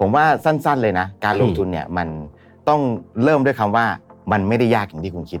[0.00, 2.08] ผมว่าสั้นๆเลยนะ การลงทุนเนี่ยมัน
[2.68, 2.80] ต้อง
[3.24, 3.86] เริ่มด้วยคำว่า
[4.32, 5.40] มันไม่ได้ยากอย่างที่คุณคิด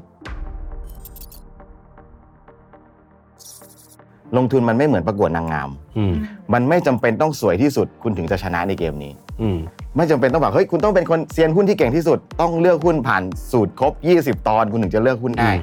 [4.36, 6.12] ลงทุนมันไม่เหมือนประกวดนางงามอืม
[6.52, 9.58] มันไม่จำเป็นต้องสวยที่สุด คุณถึงจะชนะในเกมนี้อืม
[9.96, 13.22] ไม่จำเป็นต้องแบบเฮ้ยคุณต้องเป็นคนเซียนหุ้นที่เก่งที่สุด ต้องเลือกหุ้นผ่าน
[13.52, 13.92] สูตรครบ
[14.22, 15.62] 20 ตอน คุณถึงจะเลือกหุ้นได้อืม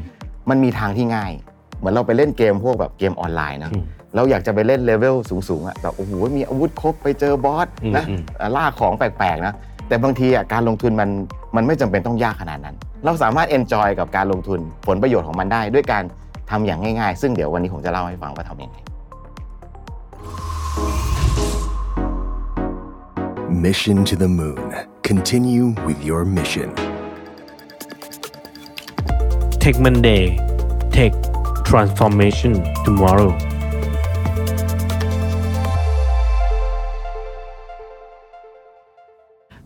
[0.50, 1.32] มันมีทางที่ง่าย
[1.78, 3.84] เหมือนเราไปเล่นเกมพวกแบบเกมออนไลน์นะอืม
[4.16, 5.16] เราอยากจะไปเล่นเลเวล
[5.50, 9.54] สูงๆอะแบบโอ้โหมีอาวุธครบไปเจอบอสนะอืมอะล่าของแปลกๆนะ
[9.88, 11.10] แต่บางทีอะการลงทุนมัน
[11.56, 16.04] มันไม่จำเป็นต้องยากขนาดนั้น เราสามารถ enjoy กับการลงทุนผลประโยชน์ของมันได้ ด้วยการ
[16.52, 18.78] ทำอย่างง่ายๆ ซึ่งเดี๋ยววันนี้ผมจะเล่าให้ฟังว่าทำยังไง
[23.66, 24.66] Mission to the Moon.
[25.02, 26.70] Continue with your mission.
[29.64, 30.24] Tech Monday
[30.92, 31.14] Tech
[31.70, 32.54] Transformation
[32.86, 33.32] Tomorrow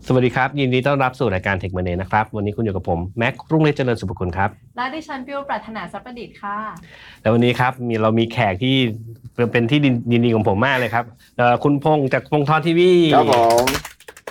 [0.06, 6.56] สวัสดีครับ ยินดีต้อนรับสู่รายการ Tech Monday นะครับ วันนี้คุณอยู่กับผม แม็กรุ่งเรืองเจริญสุภคุณครับ และดิฉันฟิวปรารถนาทรัพย์ประดิษฐ์ค่ะ
[7.20, 8.74] และวันนี้ครับมีเรามีแขกที่
[9.52, 9.80] เป็นที่
[10.12, 11.04] ยินดีของผมมากเลยครับ
[11.38, 13.64] เอ่อคุณพงษ์จากพงษ์ทอนทีวีครับผม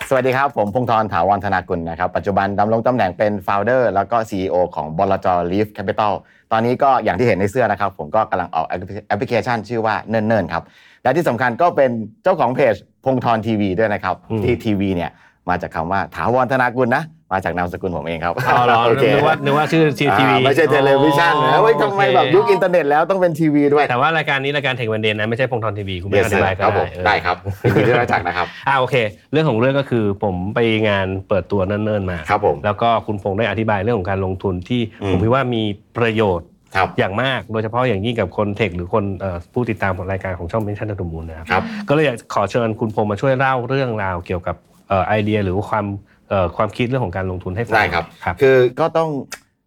[0.09, 6.13] สวัสดีครับ ผมพงธรถาวรธนากุลนะครับ ปัจจุบันดำรงตำแหน่งเป็น Founder แล้วก็ CEO ของบลจ Leaf Capital
[6.51, 10.63] ตอนนี้ก็อย่างที่เห็นในเสื้อนะครับ ผมก็กำลังออกแอปพลิเคชันชื่อว่าเนิ่นๆครับ
[11.03, 11.91] และที่สำคัญก็เป็น
[12.23, 15.11] เจ้าของเพจพงษ์ธรทีวีด้วยนะครับที่ทีวีเนี่ย
[15.49, 17.03] มาจากคำว่าถาวรธนากุลนะ
[17.33, 28.95] มาจากนามสกุลผมเองครับอ๋อเหรอโอเคนึกว่านึกว่าชื่อทีวีอ่าไม่ใช่ television นะเว้ยทำไมแบบยุคอินเทอร์เน็ตแล้วต้องเป็นทีวีด้วย แต่ว่ารายการนี้รายการ Tech Monday นะไม่ใช่พงษ์ธรทีวีคุณไม่ Yes อธิบาย sir ก็ครับผได้มเออได้ครับยินดีที่ได้รู้จักนะครับอ่าโอเค
[29.31, 35.63] เรื่องของเรื่องก็คือผมไปงานเปิดตัวเนิ่นๆมาครับผมแล้วก็คุณพงษ์ได้อธิบายเรื่องของการลงทุนที่อืมผมคิดว่ามี
[35.97, 44.70] ประโยชน์ครับอย่างมากโดยเฉพาะอย่างยิ่งกับคน tech หรือคนเอ่อผู้ติดตามของรายการของช่อง Mission to the Moon นะครับครับก็เลยอยากขอเชิญคุณพงษ์มาช่วยเล่าเรื่องราวเกี่ยวกับเอ่อ
[45.07, 45.85] ไอเดียหรือว่าความ
[46.29, 49.09] เอ่อความคิดเรื่องของการลงทุนให้ฟังได้ครับครับ คือก็ต้อง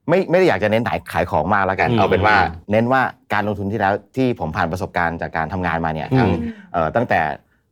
[0.08, 2.36] ไม่ไม่ได้อยากจะเน้นขายขายของมากแล้วกันอืมเอาเป็นว่า
[2.70, 7.20] เน้นว่าการลงทุนที่แล้วที่ผมผ่านประสบการณ์จากการทำงานมาเนี่ยทั้งอืมเอ่อตั้งแต่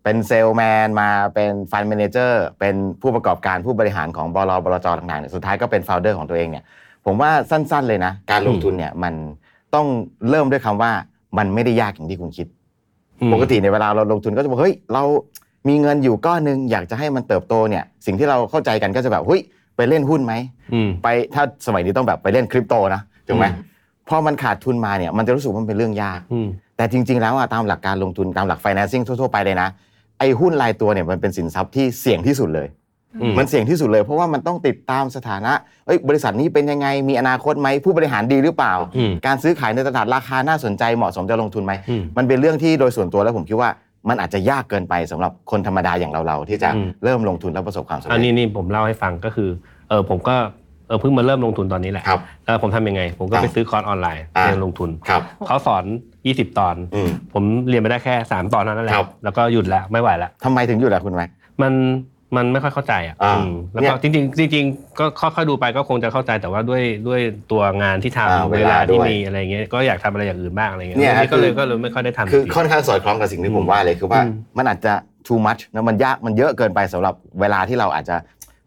[0.05, 4.36] เป็นเซลแมนมาเป็นฟัน d ม a นเจอร์เป็นผู้ประกอบการผู้บริหารของบล.
[4.36, 6.65] บลจ.ต่างๆเนี่ยสุดท้ายก็เป็น founder ของตัวเองเนี่ย
[7.07, 9.15] ผมว่าสั้น ๆเลยนะ การลงทุนเนี่ยมัน
[9.75, 9.87] ต้อง
[10.31, 10.93] เริ่มด้วยคำว่า
[11.39, 12.47] มันไม่ได้ยากอย่างที่คุณคิด
[13.21, 15.05] อืมปกติในเวลาเราลงทุนก็จะบอกเฮ้ยเรา
[15.69, 19.41] มีเงินอยู่ก้อนหนึ่งอยากจะให้มันเติบโตเนี่ยสิ่งที่เราเข้าใจกันก็จะแบบเฮ้ย
[19.77, 20.35] ไปเล่นหุ้นไหม
[20.75, 23.71] อืม ไปถ้าสมัยนี้ต้องแบบไปเล่นคริปโตนะถูกไหมอืม
[24.09, 29.69] พอมันขาดทุนมาเนี่ยมันจะรู้สึกว่ามันเป็นเรื่องยาก อืม แต่จริง ๆ แล้วอะตามหลักการลงทุนตามหลัก financing ทั่ว ๆ ไปเลยนะ
[30.19, 32.69] ไอ้หุ้นรายตัวเนี่ยมันเป็นสินทรัพย์ที่เสี่ยงที่สุดเลย
[33.23, 35.53] อืม มันเสี่ยงที่สุดเลยเพราะว่ามันต้องติดตามสถานะ
[35.87, 43.71] เอ้ยบริษัทนี้เป็นยังไงมีอนาคตไหมผู้บริหารดีหรือเปล่า อืม การซื้อขายในตลาดราคาน่าสนใจเหมาะสมจะลงทุนไหมอืม มันเป็นเรื่องที่โดยส่วนตัวแล้วผมคิดว่า
[44.09, 49.49] มันอาจจะยากเกินไปสำหรับคนธรรมดาอย่างเราๆที่จะอืมเริ่มลงทุนแล้วประสบความสำอันเร็จนี้นี่ผมเล่าให้ฟังก็คือ
[49.89, 50.37] เออผมก็
[50.89, 55.85] เออเพิ่งมาเริ่มลงทุนตอนนี้แหละครับแล้วผมทำยังไง ผมก็ไปอ่าซื้อคอร์สออนไลน์อ่าเรียนลงทุนครับเขาสอน
[56.23, 61.31] 20 ตอนอืมผมเรียนไปได้แค่ 3 ตอนเท่านั้นแหละครับแล้วก็หยุดแล้วไม่ไหวแล้วทำไมถึงอยู่ล่ะคุณแม็ก
[61.63, 61.73] มัน
[62.37, 67.21] มันไม่ค่อยเข้าใจอะอ่าอืมแล้วเนี่ก็ยจริงๆจริงๆก็ค่อยๆดูไปก็คงจะเข้าใจแต่ว่าด้วยด้วย
[67.53, 74.93] ตัวงานที่ทำอ่าเวเวลาลาที่ด้วยมีอะไรเงี้ยก็อยากทำอะไรอย่างอื่นบ้างอะไรเงี้ยเนี่ยวันนี้ก็เลยคือ ก็เลยไม่ค่อยได้ทำคือจริงๆ ค่อนข้างสอดคล้องกับสิ่งที่ผมว่าเลยคือว่าอืม มันอาจจะ
[75.27, 78.17] too much นะมันยากมันเยอะเกินไปสำหรับเวลาที่เราอาจจะ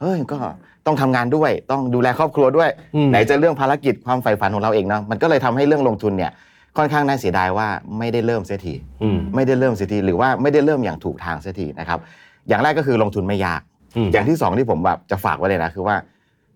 [0.02, 0.38] เฮ้ยก็
[0.86, 6.32] ต้องทำงานด้วย ต้องดูแลครอบครัวด้วย อืม ไหนจะเรื่องภารกิจความใฝ่ฝันของเราเองเนาะมันก็เลยทำให้เรื่องลงทุนเนี่ย
[6.78, 7.68] ค่อนข้างน่าเสียดายว่า
[8.00, 8.74] ไม่ได้เริ่มเสียที
[9.04, 12.00] อืม ไม่ได้เริ่มเสียทีหรือว่าไม่ได้เริ่มอย่างถูกทางเสียทีนะครับ
[12.50, 13.62] อย่างแรกก็คือลงทุนไม่ยาก
[13.98, 15.96] อืมอย่างที่สองที่ผมแบบจะฝากไว้เลยนะคือว่า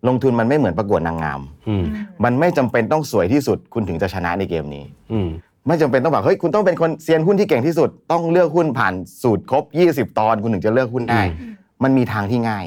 [0.08, 1.84] ลงทุนมันไม่เหมือนประกวดนางงามอืม
[2.24, 5.28] มันไม่จำเป็นต้องสวยที่สุด คุณถึงจะชนะในเกมนี้อืม
[5.68, 12.66] ไม่จำเป็นต้องแบบเฮ้ยคุณต้องเป็นคนเซียนหุ้นที่เก่งที่สุด ต้องเลือกหุ้นผ่านสูตรครบ 20 ตอนคุณถึงจะเลือกหุ้นได้อืมมันมีทางที่ง่าย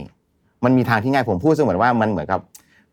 [0.64, 2.40] มันมีทางที่ง่ายผมพูดเสมือนว่ามันเหมือนกับ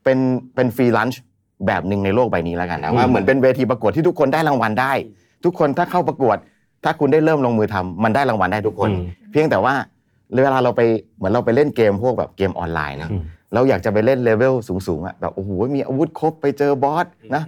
[0.03, 0.17] เป็น
[0.55, 1.21] เป็นฟรีลันช์
[1.67, 4.93] แบบหนึ่งในโลกใบนี้แล้วกันนะว่าเหมือนเป็นเวทีประกวดที่ทุกคนได้รางวัลได้
[5.45, 6.37] ทุกคนถ้าเข้าประกวด
[6.83, 9.73] ถ้าคุณได้เริ่มลงมือทำมันได้รางวัลได้ทุกคนอืมเพียงแต่ว่า
[10.43, 10.81] เวลาเราไป
[11.17, 13.23] เหมือนเราไปเล่นเกมพวกแบบเกมออนไลน์นะอืม
[13.53, 14.53] เราอยากจะไปเล่นเลเวล
[14.87, 17.05] สูงๆอะแบบโอ้โหมีอาวุธครบไปเจอบอส
[17.35, 17.43] นะ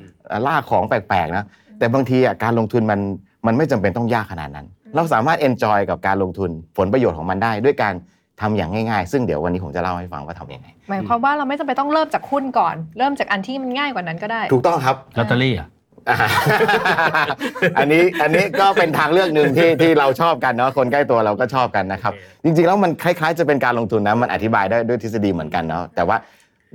[0.46, 1.46] ล่าของแปลกๆนะ
[1.80, 3.00] แต่บางทีอะการลงทุนมัน
[3.46, 7.94] มันไม่จำเป็นต้องยากขนาดนั้น เราสามารถ enjoy กับการลงทุนผลประโยชน์ของมันได้ ด้วยการ
[8.42, 15.68] ทำอย่างง่ายๆ ซึ่งเดี๋ยววันนี้ผมจะเล่าให้ฟังว่าทำยังไง หมายความว่าเราไม่จำเป็นต้องเริ่มจากหุ้นก่อน เริ่มจากอันที่มันง่ายกว่านั้นก็ได้ ถูกต้องครับลอตเตอรี่อะ
[16.10, 16.18] อ่า
[17.78, 22.14] อันนี้อันนี้ก็เป็นทางเลือกหนึ่งที่ที่เราชอบกันเนาะคนใกล้ตัวเราก็ชอบกันนะครับ
[22.44, 26.18] จริงๆแล้วมันคล้ายๆ จะเป็นการลงทุนนะมันอธิบายได้ด้วยทฤษฎีเหมือนกันเนาะแต่ว่า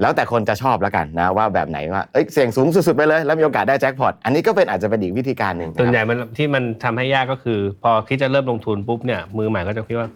[0.00, 10.08] แล้วแต่คนจะชอบแล้วกันนะว่าแบบไหนว่าเอ้ยเสี่ยงสูงสุดๆไปเลย แล้วมีโอกาสได้แจ็คพอตอันนี้ก็เป็นอาจจะเป็นอีกวิธีการหนึ่งะครับส่วนใหญ่มันที่มันทำให้ยากก็คือ พอคิดจะเริ่มลงทุนปุ๊บเนี่ยมือใหม่ก็จะคิดว่า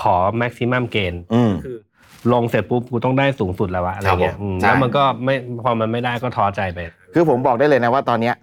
[0.00, 1.76] ขอ maximum gain อืมคือ
[2.32, 6.78] ลงเสร็จปุ๊บกูต้องได้สูงสุดแล้ววะอะไรเงี้ครับผมยอืมใช่แล้วมันก็ไม่พอมันไม่ได้ก็ท้อใจไป
[7.14, 8.34] คือผมบอกได้เลยนะว่าตอนเนี้ย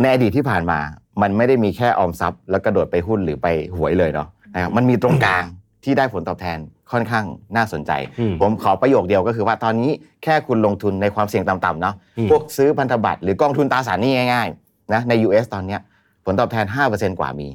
[0.00, 0.78] ในอดีตที่ผ่านมา
[1.22, 3.46] มันไม่ได้มีแค่ออมทรัพย์แล้วกระโดดไปหุ้นหรือไป
[3.76, 5.44] หวยเลยเนาะนะครับมันมีตรงกลาง
[5.84, 6.58] ที่ได้ผลตอบแทน
[6.92, 7.24] ค่อนข้าง
[7.56, 9.90] น่าสนใจอืมผมขอประโยคเดียวก็คือว่าตอนนี้
[10.22, 15.80] แค่คุณลงทุนในความเสี่ยงต่ำๆเนาะอืมพวกซื้อพันธบัตรหรือกองทุนตราสารหนี้ง่ายๆนะใน US ตอนเนี้ย
[16.24, 17.48] ผลตอบแทน 5%กว่ามี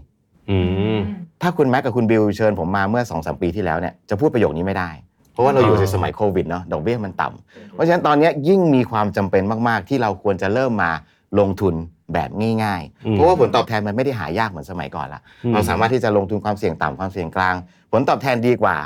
[0.49, 0.57] อื
[0.95, 0.97] ม
[1.41, 4.89] ถ้าคุณแม็กกับคุณบิลเชิญผมมาเมื่อ2อสปีที่แล้วเนี่ยจะพูดประโยคนี้ไม่ได้
[5.31, 10.91] เพราะว่าเราอยู่อ๋อในสมัยโควิดเนาะดอกเบี้ยมันต่ำเพราะฉะนั้นตอนเนี้ยยิ่งมีความจำเป็นมาก ๆ ที่เราควรจะเริ่มมา
[11.39, 11.75] ลงทุน
[12.13, 12.29] แบบ
[12.63, 17.55] ง่ายๆ เพราะว่าผลตอบแทนมันไม่ได้หายากเหมือนสมัยก่อนละอืมเราสามารถที่จะลงทุนความเสี่ยงต่ำความเสี่ยงกลาง
[17.91, 18.77] ผลตอบแทนดีกว่า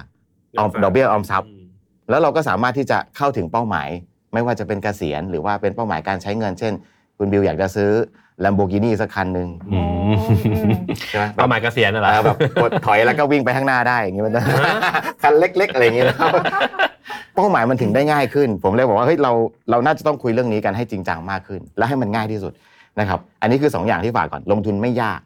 [0.59, 1.49] ออมดอกเบี้ยออมทรัพย์
[2.09, 3.89] แล้วเราก็สามารถที่จะเข้าถึงเป้าหมาย
[4.33, 6.73] ไม่ว่าจะเป็นเกษียณหรือว่าเป็นเป้าหมายการใช้เงิน เช่น
[7.17, 7.91] คุณบิลอยากจะซื้อ
[8.43, 9.79] Lamborghini สักคันหนึ่งอื
[10.09, 10.11] ม
[11.07, 14.41] ใช่ไหมเป้าหมายเกษียณน่ะเหรอเออแบบกดถอยแล้วก็วิ่งไปข้างหน้าได้อย่างงี้มันจะ
[15.21, 16.31] คันเล็ก ๆ อะไรอย่างเงี้ยนะครับ
[17.35, 19.31] เป้าหมายมันถึงได้ง่ายขึ้น ผมเลยบอกว่าเฮ้ยเรา
[19.71, 22.53] เราน่าจะต้องคุยเรื่องนี้กันให้จริงจังมากขึ้น และให้มันง่ายที่สุด
[22.99, 25.19] นะครับอันนี้คือ 2 อย่างที่ฝากก่อนลงทุนไม่ยาก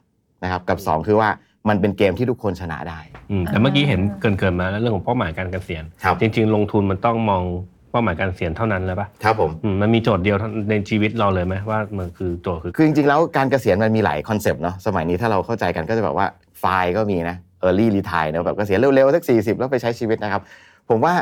[0.44, 1.30] นะครับกับ 2 คือว่า
[1.70, 3.00] มันเป็นเกมที่ทุกคนชนะได้
[3.32, 7.44] อืมแต่เมื่อกี้เห็นเกินๆมาแล้วเรื่องของเป้าหมายการเกษียณครับจริง ๆ ลงทุนมันต้องมอง
[7.92, 16.28] เป้าหมายการเกษียณเท่านั้นเลยปะครับผมอืมมันมีโจทย์เดียวเท่าในชีวิตเราเลยไหมว่ามันคือโจทย์คือคือจริงๆแล้วการเกษียณมันมีหลายคอนเซปต์เนาะสมัยนี้ถ้าเราเข้าใจกันก็จะแบบว่า
[16.60, 17.36] FIRE ก็มีนะ
[17.66, 20.42] early retire เนอะแบบเกษียณเร็วๆสัก40 แล้วไปใช้ชีวิตนะครับ
[20.90, 21.14] ผมว่า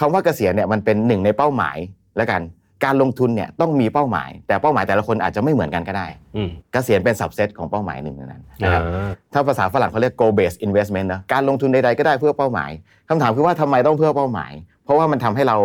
[0.00, 1.76] คำว่าเกษียณเนี่ยมันเป็นหนึ่งในเป้าหมาย
[2.16, 2.40] แล้วกัน
[2.86, 6.06] การลงทุนเนี่ยต้องมีเป้าหมาย แต่เป้าหมายแต่ละคนอาจจะไม่เหมือนกันก็ได้
[6.36, 12.70] อืมเกษียณเป็น subset ของเป้าหมายหนึ่งในนั้นนะครับอ่าถ้าภาษาฝรั่งเขาเรียก goal based investment นะการลงทุนใดๆก็ได้เพื่อเป้าหมาย
[13.08, 14.52] คำถามคือว่าทำไมต้องเพื่อเป้าหมาย
[14.84, 15.56] เพราะว่ามันทำให้เรา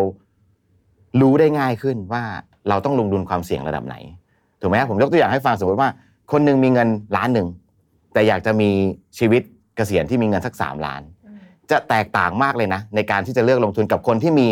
[1.22, 2.24] รู้ได้ง่ายขึ้นว่า
[2.70, 3.96] เราต้องลงทุนความเสี่ยงระดับไหน
[4.62, 5.90] ถูกไหมผมยกตัวอย่างให้ฟังสมมติว่า
[6.32, 7.48] คนหนึ่งมีเงินล้านหนึ่ง
[8.14, 8.70] แต่อยากจะมี
[9.20, 9.42] ชีวิต
[9.76, 11.02] เกษียณที่มีเงินสักสามล้าน
[11.72, 14.48] จะแตกต่างมากเลยนะ ในการที่จะเลือกลงทุนกับคนที่มี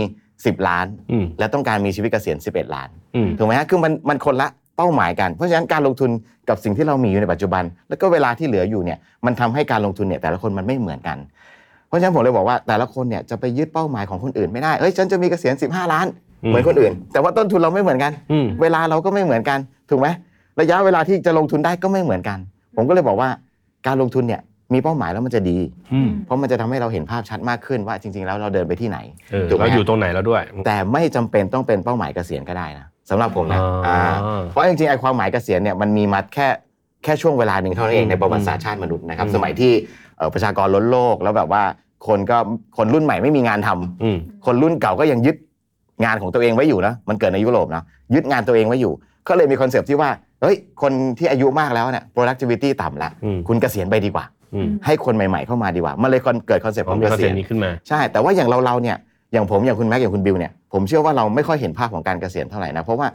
[0.45, 4.47] 10 ล้านอืมและต้องการมีชีวิตเกษียณ 11 ล้านอืมถูกไหมฮะคือมันมันคนละ
[4.77, 6.09] เป้าหมายกัน เพราะฉะนั้นการลงทุน
[6.49, 11.17] กับสิ่งที่เรามีอยู่ในปัจจุบัน แล้วก็เวลาที่เหลืออยู่เนี่ยมันทำให้การลงทุนเนี่ยแต่ละคนมันไม่เหมือนกัน
[11.87, 16.07] เพราะฉะนั้นผมเลยบอกว่าแต่ละคนเนี่ยจะไปยึดเป้าหมายของคนอื่นไม่ได้เอ้ยฉันจะมีเกษียณ 15 ล้าน
[16.43, 19.59] อืมเหมือนคนอื่น แต่ว่าต้นทุนเราไม่เหมือนกันอืมเวลาเราก็ไม่เหมือนกัน
[19.89, 20.07] ถูกไหม
[20.61, 22.37] ระยะเวลาที่จะลงทุนได้ก็ไม่เหมือนกัน
[22.75, 23.29] ผมก็เลยบอกว่า
[23.87, 24.41] การลงทุนเนี่ย
[24.73, 25.59] มีเป้าหมายแล้วมันจะดี
[25.93, 28.97] อืมเพราะมันจะทำให้เราเห็นภาพชัดมากขึ้นว่าจริง ๆ แล้วเราเดินไปที่ไหน
[29.31, 33.99] เออถูกไหม เราอยู่ตรงไหนแล้วด้วย แต่ไม่จำเป็นต้องเป็นเป้าหมายเกษียณก็ได้นะสำหรับผมนะอ๋ออ่า
[34.49, 36.47] เพราะจริงๆไอ้ความหมายเกษียณเนี่ยมันมีมาแค่
[37.03, 39.71] แค่ช่วงเวลาหนึ่งเท่านั้นเองอืมในประวัติศาสตร์ชาติมนุษย์นะครับอืม สมัยที่
[40.17, 41.63] เอ่อประชากรล้นโลกแล้วแบบว่า
[42.07, 42.37] คนก็
[42.77, 45.35] คนรุ่นใหม่ไม่มีงานทำ อืม คนรุ่นเก่าก็ยังยึด
[46.03, 47.83] งานของตัวเองไว้อยู่นะ มันเกิดในยุโรปนะ
[48.15, 48.93] ยึดงานตัวเองไว้อยู่
[49.27, 50.09] ก็เลยมีคอนเซปต์ที่ว่า
[50.41, 54.38] เฮ้ย คนที่อายุมากแล้วเนี่ย productivity ต่ำแล้วอืม คุณเกษียณไปดีกว่าอืม
[54.85, 58.97] ให้คนใหม่ๆเข้ามาดีกว่ามันเลยเกิดคอนเซปต์ของเกษียณผมมีคอนเซ็ปณต์นี้ขึ้นมาใช่ แต่ว่าอย่างเราเราเนี่ย
[59.33, 63.07] อย่างผมอย่างคุณแม็กอย่างคุณบิวเนี่ยผมเชื่อว่าเราไม่ค่อยเห็นภาพของการเกษียณเท่าไหร่นะเพราะว่า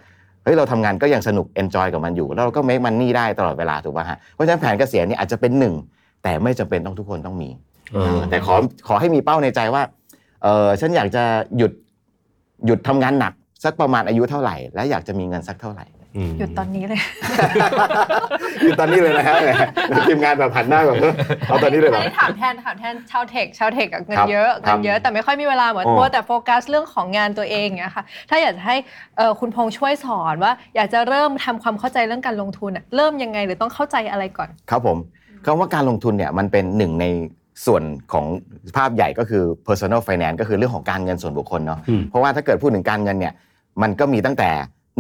[0.44, 5.74] เฮ้ยเราทำงานก็ยังสนุก enjoy กับมันอยู่ แล้วเราก็ make money ได้ตลอดเวลาถูกป่ะฮะเพราะฉะนั้นแผนเกษียณเนี่ยอาจจะเป็นหนึ่ง
[6.22, 7.50] แต่ไม่จำเป็นต้องทุกคนต้องมี
[7.94, 8.56] เออแต่ขอ
[8.88, 9.82] ขอให้มีเป้าในใจว่า
[10.42, 11.22] เออฉันอยากจะ
[11.58, 11.72] หยุด
[12.66, 13.32] หยุดทำงานหนัก
[13.64, 15.93] สักประมาณอายุเท่าไหร่ และอยากจะมีเงินสักเท่าไหร่อืม
[16.38, 17.00] หยุดตอนนี้เลย
[18.62, 19.50] หยุดตอนนี้เลยนะฮะแหม
[20.08, 21.14] ทีมงานแบบหันหน้าแบบเออ
[21.48, 28.76] เอาตอนนี้เลยเหรอไม่ได้ถามแทนถามแทนชาว tech ชาว tech อะเงินเยอะครับเงิบนเยอะแต่ไม่ค่อยมีเวลาเหมือนโอ้ทัวแต่โฟกัสเรื่องของงานตัวเองอย่างเงี้ยค่ะถ้าอยากจะให้
[29.16, 34.98] เอ่อคุณพงษ์ช่วยสอนว่า อยากจะเริ่มทำความเข้าใจเรื่องการลงทุนอะเริ่มยังไงหรือต้องเข้าใจอะไรก่อน ครับผม
[35.44, 37.06] คำว่าการลงทุนเนี่ยมันเป็นหนึ่งใน
[37.66, 38.24] ส่วนของ
[38.76, 43.34] ภาพใหญ่ก็คือ personal finance ก็คือเรื่องของการเงินส่วนบุคคลเนาะอืมเพราะว่าถ้าเกิดพูดถึงการเงินเนี่ย
[43.82, 44.50] มันก็มีตั้งแต่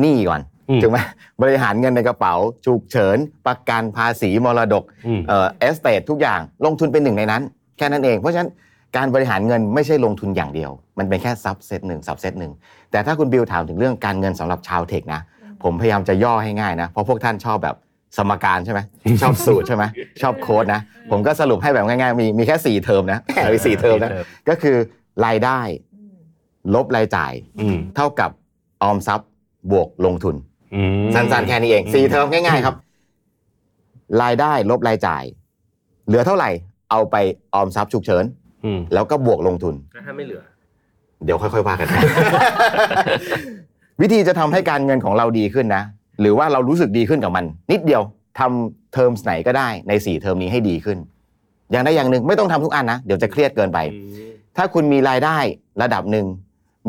[0.00, 0.98] หนี้ก่อนอืม ถูกไหม
[1.42, 2.34] บริหารเงินในกระเป๋า
[2.66, 3.16] ฉุกเฉิน
[3.46, 7.42] ประกันภาษีมรดกอืมเอ่อเอสเตททุกอย่างลงทุนเป็นหนึ่งในนั้น
[7.76, 8.50] แค่นั้นเอง เพราะฉะนั้น
[8.96, 12.52] การบริหารเงินไม่ใช่ลงทุนอย่างเดียว มันเป็นแค่ subset หนึ่ง subset หนึ่ง
[12.90, 15.20] แต่ถ้าคุณบิวถามถึงเรื่องการเงินสำหรับชาว tech นะ
[15.62, 17.76] ผมพยายามจะย่อให้ง่ายนะ เพราะพวกท่านชอบแบบ
[18.16, 18.80] สมการใช่ไหม
[19.22, 19.84] ชอบสูตรใช่ไหม
[20.22, 20.80] ชอบโค้ดนะ
[21.10, 23.20] ผมก็สรุปให้แบบง่ายๆ มีมีแค่4เทอมนะ
[23.52, 24.10] มีสี่เทอมนะ
[24.48, 24.76] ก็คือ
[25.26, 25.60] รายได้
[26.74, 28.30] ลบรายจ่ายอืมเท่ากับ
[28.82, 29.28] ออมทรัพย์
[29.72, 30.53] บวกลงทุนอืม
[31.14, 32.74] สั้นๆแค่นี้เองสี่เทอมง่าย ๆ ครับ
[34.22, 35.22] รายได้ลบรายจ่าย
[36.06, 36.50] เหลือเท่าไหร่
[36.90, 37.16] เอาไป
[37.54, 38.24] ออมทรัพย์ฉุกเฉิน
[38.64, 39.74] อืมแล้วก็บวกลงทุน
[40.06, 40.42] ถ้าไม่เหลือ
[41.24, 41.88] เดี๋ยวค่อยๆว่ากัน
[44.00, 45.82] วิธีจะทำให้การเงินของเราดีขึ้นนะ
[46.20, 48.02] หรือว่าเรารู้สึกดีขึ้นกับมัน นิดเดียว
[48.38, 50.98] ทำเทอมไหนก็ได้ใน4เทอมนี้ให้ดีขึ้น
[51.70, 53.78] อย่างใดอย่างหนึ่งไม่ต้องทำทุกอันนะ เดี๋ยวจะเครียดเกินไป
[54.56, 55.38] ถ้าคุณมีรายได้
[55.82, 56.26] ระดับหนึ่ง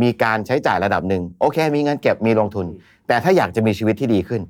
[0.02, 2.66] มีการใช้จ่ายระดับหนึ่งโอเค มีเงินเก็บมีลงทุน
[3.08, 4.42] แต่ถ้าอยากจะมีชีวิตที่ดีขึ้น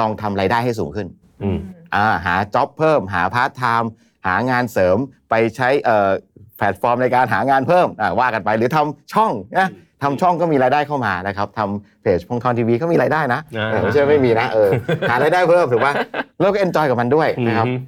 [0.00, 1.06] ลองทำรายได้ให้สูงขึ้น
[1.42, 1.58] อืม
[1.94, 3.90] อ่าหา job เพิ่ม หาพาร์ทไทม์
[4.26, 4.96] หางานเสริม
[5.30, 6.10] ไปใช้เอ่อ
[6.56, 9.68] แพลตฟอร์มในการหางานเพิ่มอะว่ากันไปหรือทำช่องนะ
[10.02, 14.70] ทำช่องก็มีรายได้เข้ามานะครับทำเพจพงษ์ธรทีวีก็มีรายได้นะอ่าเออไม่ใช่ไม่มีนะเออ
[15.10, 15.94] หารายได้เพิ่มถูกป่ะ
[16.40, 17.78] เราก็ enjoy กับมันด้วยนะครับอืม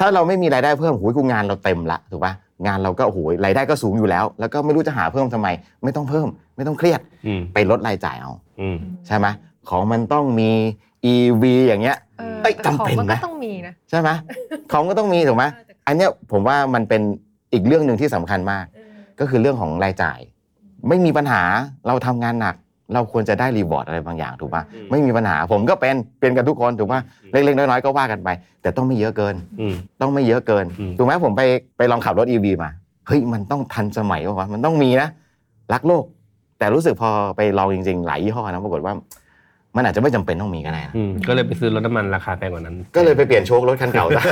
[0.00, 2.32] ถ้าเราไม่มีรายได้เพิ่มหูยกูงานเราเต็มละถูกป่ะ
[2.66, 5.48] งานเราก็โอ้โหรายได้ก็สูงอยู่แล้ว แล้วก็ไม่รู้จะหาเพิ่มทำไม
[5.84, 9.26] ไม่ต้องเพิ่ม ไม่ต้องเครียดอืมไปลดรายจ่ายเอาอืมใช่ไหม
[9.68, 10.50] ของมันต้องมี
[11.12, 14.10] EV อย่างเงี้ยเออเอ้ยแต่ของจำเป็นมันไหมก็ต้องมีนะใช่ไหม
[14.72, 15.44] ของก็ต้องมีถูกไหม
[15.86, 17.02] อันเนี้ยผมว่ามันเป็น
[17.52, 18.64] อีกเรื่องหนึ่งที่สำคัญมาก
[19.20, 20.18] ก็คือเรื่องของรายจ่าย
[20.88, 21.42] ไม่มีปัญหา
[21.86, 22.54] เราทำงานหนัก
[22.94, 27.00] เราควรจะได้รีวอร์ดอะไรบางอย่างถูกป่ะอืม ไม่มีปัญหาผมก็เป็นเป็นกันทุกคนถูกป่ะ
[27.32, 28.28] เล็กๆน้อยๆก็ว่ากันไป
[28.62, 31.42] แต่ต้องไม่เยอะเกิน อืม ต้องไม่เยอะเกินอืม ถูกไหมผมไป
[31.78, 32.70] ไปลองขับรถ EV มา
[33.06, 35.08] เฮ้ยมันต้องทันสมัยวะมันต้องมีนะ
[35.72, 36.04] รักโลก
[36.58, 38.94] แต่รู้สึกพอไปลองจริงๆ หลายยี่ห้อนะปรากฏว่า
[39.76, 44.22] มันอาจจะไม่จำเป็นต้องมีก็ได้นะอืมก็เลยไปซื้อรถน้ำมันราคาแพงกว่านั้นก็เลยไปเปลี่ยนโชครถคันเก่าซะ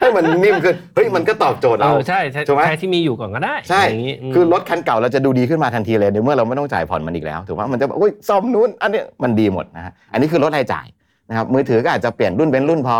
[0.00, 10.86] ให้มันนิ่มขึ้นเฮ้ยมันก็ตอบโจทย์เอเราอใช่ใช่ถูกไหมใช้ที่มีอยู่ก่อนก็ได้ใช่อย่างงี้มคือรถคันเก่าเราจะดูดีขึ้นมาทันทีเลยในเมื่อเราไม่ต้องจ่ายผ่อนมันอีกแล้วถูกไหมมันจะแบบอุ้ยซ่อมนู้นอันเนี้ยมันดีหมดนะฮะอันนี้คือลดรายจ่าย
[11.28, 12.96] นะครับมือถือก็อาจจะเปลี่ยนรุ่นเป็นรุ่นพอ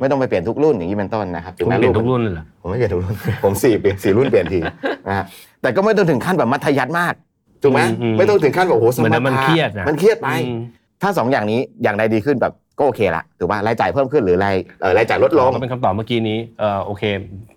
[0.00, 4.60] ไม่ต้องไปเปลี่ยนทุกรุ่นอย่างนี้เป็นต้นนะครับคุณเปลี่ยนทุกรุ่นเลยเหรอผมไม่เปลี่ยนทุกรุ่นผมสี่เปลี่ยนสี่รุ่นเปลี่ยนที
[5.08, 5.24] นะฮะ
[5.62, 7.14] แต่ก็ไม่ต้องถึงขั้นแบบมัธยัสถ์มาก
[7.62, 10.60] ถูกไหมอืมอืมไม่ต้องถึงขั้นแบบโอ้โหสเหมือนมนั้นมันถะเครียดนะมันเครียดไปอืม
[11.02, 17.02] ถ้าสองอย่างนี้อย่างใดดีขึ้นแบบ ก็โอเคละถูกป่ะรายจ่ายเพิ่มขึ้นหรือรายเอ่อรายจ่ายลดลงก็เป็นคำตอบเมื่อกี้นี้เออโอเค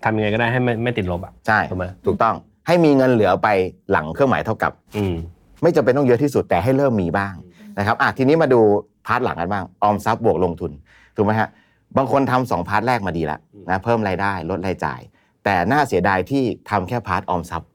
[0.04, 2.34] ทำยังไงก็ได้ให้ไม่ไม่ติดลบอะใช่ถูกไหมถูกต้อง
[2.66, 3.48] ให้มีเงินเหลือไป
[3.90, 5.14] หลังเครื่องหมายเท่ากับอืม
[5.62, 7.34] ไม่จำเป็นต้องเยอะที่สุดแต่ให้เริ่มมีบ้าง
[7.78, 8.60] นะครับอะทีนี้มาดู
[9.06, 10.70] part หลังกันบ้างออมทรัพย์บวกลงทุน
[11.16, 11.48] ถูกไหมฮะ
[11.96, 15.00] บางคนทำสอง part แรกมาดีแล้วนะเพิ่มรายได้ลดรายจ่าย
[15.44, 17.68] แต่น่าเสียดายที่ทำแค่ part ออมทรัพย์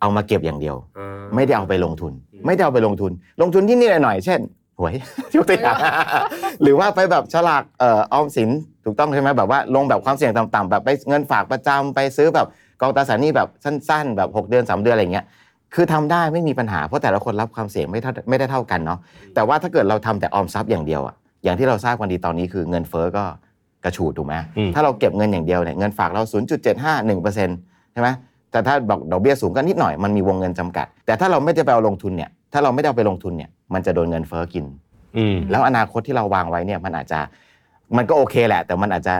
[0.00, 0.76] เอามาเก็บอย่างเดียว
[1.34, 2.12] ไม่ได้เอาไปลงทุน
[2.46, 4.40] ไม่ได้เอาไปลงทุน ลงทุนที่นี่หน่อยๆเช่น
[4.80, 4.94] หวย
[5.34, 5.76] ยกตัวอย่าง
[6.62, 8.50] หรือว่าไปแบบสลากเอ่อออมสิน
[8.84, 12.46] ถูกต้องใช่ไหมแบบว่าลงแบบความเสี่ยงต่ำๆแบบไปเงินฝากประจำไปซื้อแบบ
[12.80, 15.26] กองตราสารหนี้แบบสั้น ๆ แบบ 6 เดือน 3 เดือนอะไรเงี้ย
[15.74, 18.98] คือทำได้ไม่มีปัญหาเพราะแต่ละคนรับความเสี่ยงไม่เท่าไม่ได้เท่ากันเนาะ
[19.34, 23.24] แต่ว่าถ้าเกิดเราทำแต่ออมทรัพย์อย่างเดียวอะอย่างที่เราทราบกันดีตอนนี้คือเงินเฟ้อก็
[23.84, 26.22] กระฉูดถูกไหมอืมถ้าเราเก็บเงินอย่างเดียวเนี่ยเงินฝากเรา
[26.68, 28.08] 0.75 1%ใช่ไหม
[28.50, 34.64] แต่ถ้าบอกดอกเบี้ยสูงก็นิดหน่อยมันมีวงเงินจำกัด แต่ถ้าเราไม่ได้ไปเอาลงทุนเนี่ย ถ้าเราไม่ได้เอาไปลงทุนเนี่ย มันจะโดนเงินเฟ้อกิน
[35.16, 37.20] อืม แล้วอนาคตที่เราวางไว้เนี่ยมันอาจจะ
[37.96, 39.14] มันก็โอเคแหละ แต่มันอาจจะ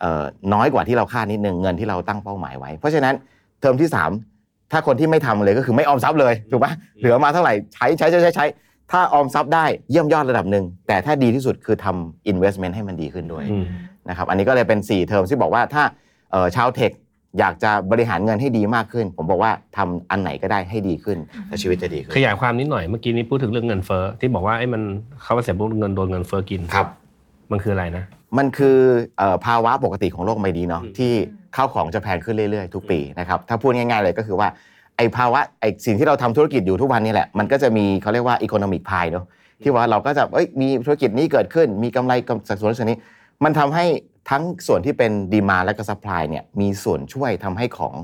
[0.00, 3.14] เอ่อน้อยกว่าที่เราคาดนิดนึงเงินที่เราตั้งเป้าหมายไว้ เพราะฉะนั้น
[3.60, 3.90] เทอมที่
[4.30, 8.46] 3 ถ้าคนที่ไม่ทำเลยก็คือไม่ออมทรัพย์เลยถูกปะเหลือมาเท่าไหร่ใช้ใช้ใช้ใช้ใช้
[8.90, 13.64] ถ้าออมทรัพย์ได้เยี่ยมยอดระดับหนึ่งแต่ถ้าดีที่สุดคือทำ investment ให้มันดีขึ้นด้วย อืม
[14.08, 15.82] นะครับอันนี้ก็เลยเป็น 4 เทอมที่บอกว่าถ้า
[16.30, 16.90] เอ่อชาวเทค
[17.38, 21.18] อยากจะบริหารเงินให้ดีมากขึ้น ผมบอกว่าทำอันไหนก็ได้ให้ดีขึ้น
[21.48, 24.82] และชีวิตจะดีขึ้นขยายความนิดหน่อยเมื่อกี้นี้พูดถึงเรื่องเงินเฟ้อที่บอกว่าไอ้มัน
[25.22, 26.86] เขาเสียปุ๊บเงินโดนเงินเฟ้อกินครับ
[27.50, 28.04] มันคืออะไรนะ
[28.38, 28.76] มันคือ
[29.18, 31.12] เอ่อภาวะปกติของโลกใบนี้เนาะอืมที่
[31.56, 34.48] ข้าวของจะแพงขึ้นเรื่อยๆ ทุกปีนะครับถ้าพูดง่ายๆเลยก็คือว่า
[34.96, 39.24] ไอ้ภาวะไอ้สิ่งที่เราทำธุรกิจอยู่ทุกวันนี้แหละมันก็จะมีเขาเรียกว่า economic pie เนาะ
[39.62, 42.98] ที่ว่าเราก็จะเอ้ยมีธุรกิจนี้เกิดขึ้น มีกำไรกับสัดส่วนส่วนนี้
[43.44, 43.84] มันทำให้
[44.30, 47.94] ทั้งส่วนที่เป็น demand และก็ supply เนี่ยมีส่วนช่วยทำให้ของ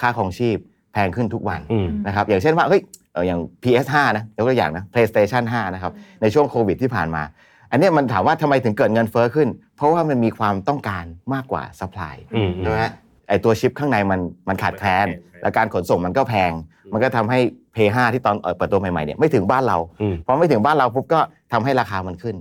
[0.00, 0.56] ค่าของชีพ
[0.92, 2.80] แพงขึ้นทุกวันอืมนะครับอย่างเช่นว่าเฮ้ย
[3.12, 5.92] เอ่ออย่าง PS5 นะยกตัวอย่างนะ PlayStation 5 นะครับ
[6.22, 7.22] ในช่วงโควิดที่ผ่านมา
[7.70, 11.04] อันเนี้ยมันถามว่าทำไมถึงเกิดเงินเฟ้อขึ้น เพราะว่ามันมีความต้องการ
[11.34, 12.92] มากกว่า supply อืมใช่ไหมฮะ
[13.28, 15.06] ไอตัวชิปข้างในมันมันขาดแคลน
[15.42, 16.52] และการขนส่งมันก็แพง
[16.92, 17.38] มันก็ทำให้
[17.74, 21.20] PS5 ที่ตอนเอ่อเปิดตัวใหม่ๆเนี่ยไม่ถึงบ้านเราอืมพอไม่ถึงบ้านเราปุ๊บก็
[21.52, 22.36] ทำให้ราคามันขึ้น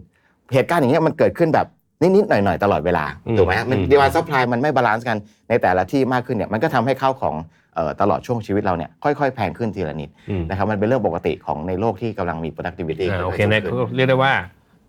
[0.53, 1.67] เหตุการณ์อย่างเงี้ยมันเกิดขึ้นแบบ
[2.01, 5.17] นิดๆหน่อยๆตลอดเวลาอืมถูกไหมฮะมันอืม demand supply มันไม่ balance กัน
[5.49, 7.35] ในแต่ละที่มากขึ้นเนี่ยมันก็ทำให้ข้าวของ
[7.75, 14.33] เอ่อตลอดช่วงชีวิตเราเนี่ยค่อยๆ แพงขึ้นทีละนิดอืมนะครับมันเป็นเรื่องปกติของในโลกที่กำลังมี productivity อ่าโอเคค่อยๆสูงขึ้นเรียกได้ว่า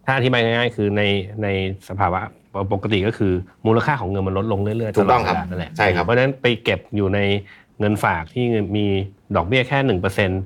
[0.06, 1.02] ถ้าอธิบายง่ายๆ คือใน
[1.42, 1.48] ใน
[1.88, 2.20] สภาวะ
[2.72, 3.32] ปกติก็คือ
[3.66, 7.20] มูลค่าของเงินมันลดลงเรื่อยๆถูกต้องครับลดเวลานั่นแหละใช่ครับเพราะฉะนั้นไปเก็บอยู่ใน
[7.80, 8.44] เงินฝากที่
[8.76, 8.86] มี
[9.36, 10.42] ดอกเบี้ยแค่หนึ่งเปอร์เซ็นต์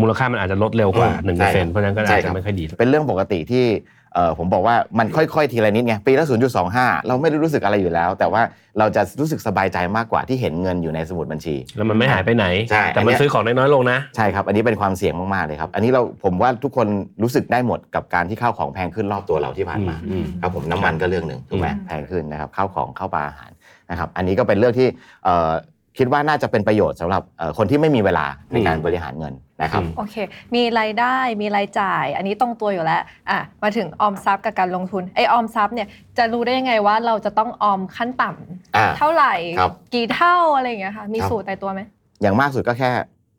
[0.00, 3.64] มูลค่ามันอาจจะลดเร็วกว่าหนึ่งเปอร์เซ็นต์เพราะฉะนั้นก็อาจใช่ครัจะบไม่ค่อยดี เป็นเรื่องปกติที่
[4.14, 6.24] เอ่อผมบอกว่ามันค่อยๆ ทีละนิดไงปีละ
[6.66, 8.42] 0.25 เราไม่ได้รู้สึกอะไรอยู่แล้ว แต่ว่า
[8.78, 16.86] เราจะรู้สึกสบายใจมากกว่าที่เห็นเงินอยู่ในสมุดบัญชี แล้วมันไม่หายไปไหนใช่แต่อันมันเนี้ยซื้อของได้น้อยลงนะ ใช่ครับ อันนี้เป็นความเสี่ยงมากๆเลยครับ อันนี้เราผมว่าทุกคน
[17.22, 23.50] รู้สึกได้หมดกับการที่ข้าวของแพงขึ้นรอบตัวเราที่ผ่านมาอืมครับผมน้ำมันก็เรื่องหนึ่งถูกไหมอืมแพงขึ้นนะครับข้าวของข้าวปลาอาหาร
[23.90, 24.88] นะครับอันนี้ก็เป็นเรื่องที่
[25.24, 25.52] เอ่อ
[25.98, 30.16] คิดว่าน่าจะเป็นประโยชน์สำหรับเอ่อคนที่ไม่มีเวลาในการบริหารเงินนะครับอืมโอเค
[30.54, 41.80] มีรายได้มีรายจ่าย อันนี้ตรงตัวอยู่แล้วอะมาถึงออมทรัพย์กับการลงทุนไอออมทรัพย์เนี่ยจะรู้ได้ยังไงว่าเราจะต้องออมขั้นต่ำอ่าเท่าไหร่ครับกี่เท่าอะไรอย่างเงี้ยค่ะมีครับสูตรในตัวไหม
[42.22, 42.90] อย่างมากสุดก็แค่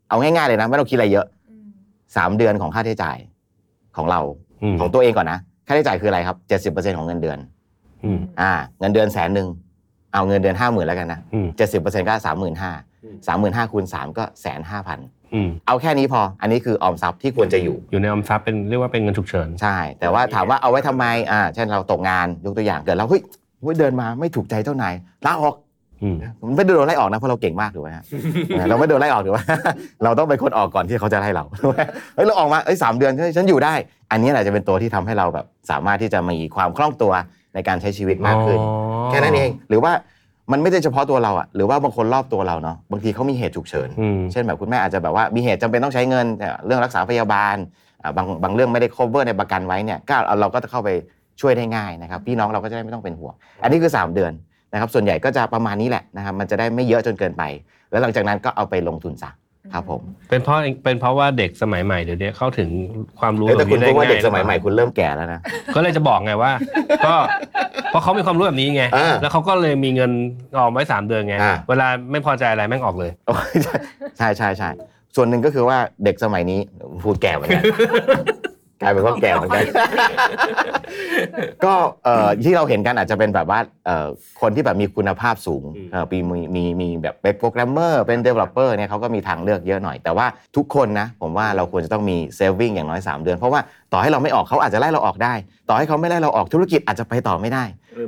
[0.08, 1.26] เอาง่ายๆเลยนะไม่ต้องคิดอะไรเยอะ
[2.16, 3.16] สามเดือนของค่าใช้จ่าย
[3.96, 4.20] ของเรา
[4.62, 6.36] อืมของตัวเองก่อนนะค่าใช้จ่ายคืออะไรครับ
[6.74, 7.38] 70%ของเงินเดือน
[8.04, 9.48] อืมอ่าเงินเดือนแสนหนึ่ง
[10.14, 12.72] เอาเงินเดือนห้าหมื่นแล้วกันนะอืมเจ็ดสิบเปอร์เซ็นต์ก็สามหมื่นห้า
[13.26, 14.98] สามหมื่นห้าคูณสามก็แสนห้าพัน
[15.34, 23.22] อืมเอาแค่นี้พอ อันนี้คือออมทรัพย์ที่ควรจะอยู่ อยู่ในออมทรัพย์เป็นเรียกว่าเป็นเงินฉุกเฉิน ใช่ แต่ว่าถามว่าเอาไว้ทำไม อ่า เช่นเราตกงานยกตัวอย่างเกิดเราเฮ้ย
[23.62, 24.94] เฮ้ยเดินมาไม่ถูกใจเจ้านาย
[25.26, 25.54] ลาออก
[26.02, 26.16] อืม
[26.46, 28.04] มันไม่ได้โดนไล่ออกนะเพราะเราเก่งมากถูกไหมฮะ
[28.48, 29.40] เออเราไม่โดนไล่ออกถูกไหม
[30.04, 31.80] เราต้องเป็นคนออกก่อนที่เขาจะไล่เราถูกไหม
[32.14, 33.74] เฮ้ยเราออกมาเอ้ยสามเดือนเฮ้ยฉันอยู่ได้
[34.10, 37.12] อันนี้แหละจะเป็นตัวที่ทำให้เราแบบสามารถที่จะมีความคล่องตัว
[37.54, 38.64] ในการใช้ชีวิตมากขึ้นอ๋
[39.06, 39.92] อแค่นั้นเอง หรือว่า
[40.52, 47.56] มันไม่ได้เฉพาะตัวเราอะหรือว่าบางคนรอบตัวเราเนาะบางทีเขามีเหตุฉุกเฉินอืมเช่นแบบคุณแม่อาจจะแบบว่ามีเหตุจำเป็นต้องใช้เงินแต่เรื่องรักษาพยาบาล
[48.02, 50.90] อ่าบางบางเรื่องไม่ได้ cover ในประกันไว้เนี่ยก็เราก็จะเข้าไป
[51.40, 54.32] ช่วยได้ง่ายนะครับพี่น้องเราก็จะได้ไม่ต้องเป็นห่วงอันนี้คือ 3 เดือน
[54.72, 57.42] นะครับส่วนใหญ่ก็จะประมาณนี้แหละนะครับมันจะได้ไม่เยอะจนเกินไป
[57.90, 59.30] แล้วหลังจากนั้นก็เอาไปลงทุนซะ
[59.72, 62.68] ครับผมเป็นเพราะเป็นเพราะว่าเด็กสมัยใหม่เดี๋ยวนี้เข้าถึง
[63.20, 65.40] ความรู้เอ้ยแต่คุณแบบพูดนี้ว่าได้เด็กสมัยใหม่คุณเริ่มแก่แล้วนะ
[65.74, 66.52] ก็เลยจะบอกไงว่า
[67.06, 67.14] ก็
[67.90, 70.10] เพราะเขามีความรู้แบบนี้ไงอ่าแล้วเขาก็เลยมีเงิน
[70.56, 73.76] ออมไว้สามเดือนไงอ่าเวลาไม่พอใจอะไรแม่งออกเลยโอ้ยใช่
[74.18, 74.70] ใช่ใช่ใช่
[75.16, 76.60] ส่วนหนึ่งก็คือว่าเด็กสมัยนี้
[77.04, 77.62] พูดแก่เหมือนกัน
[78.84, 79.64] กลายเป็นว่าแก่เหมือนกัน
[81.64, 81.74] ก็
[82.04, 84.06] เอ่อที่เราเห็นกันอาจจะเป็นแบบว่าเอ่อ
[84.40, 90.26] คนที่แบบมีคุณภาพสูงอืมเอ่อมีมีมีมีแบบเป็นโปรแกรมเมอร์เป็น developer เนี่ยเขาก็มีทางเลือกเยอะหน่อย แต่ว่า
[90.56, 93.60] ทุกคนนะ ผมว่าเราควรจะต้องมี saving อย่างน้อย 3 เดือน เพราะว่า
[93.92, 95.34] ต่อให้เราไม่ออกเขาอาจจะไล่เราออกได้
[95.68, 97.64] ต่อให้เขาไม่ไล่เราออกธุรกิจอาจจะไปต่อไม่ได้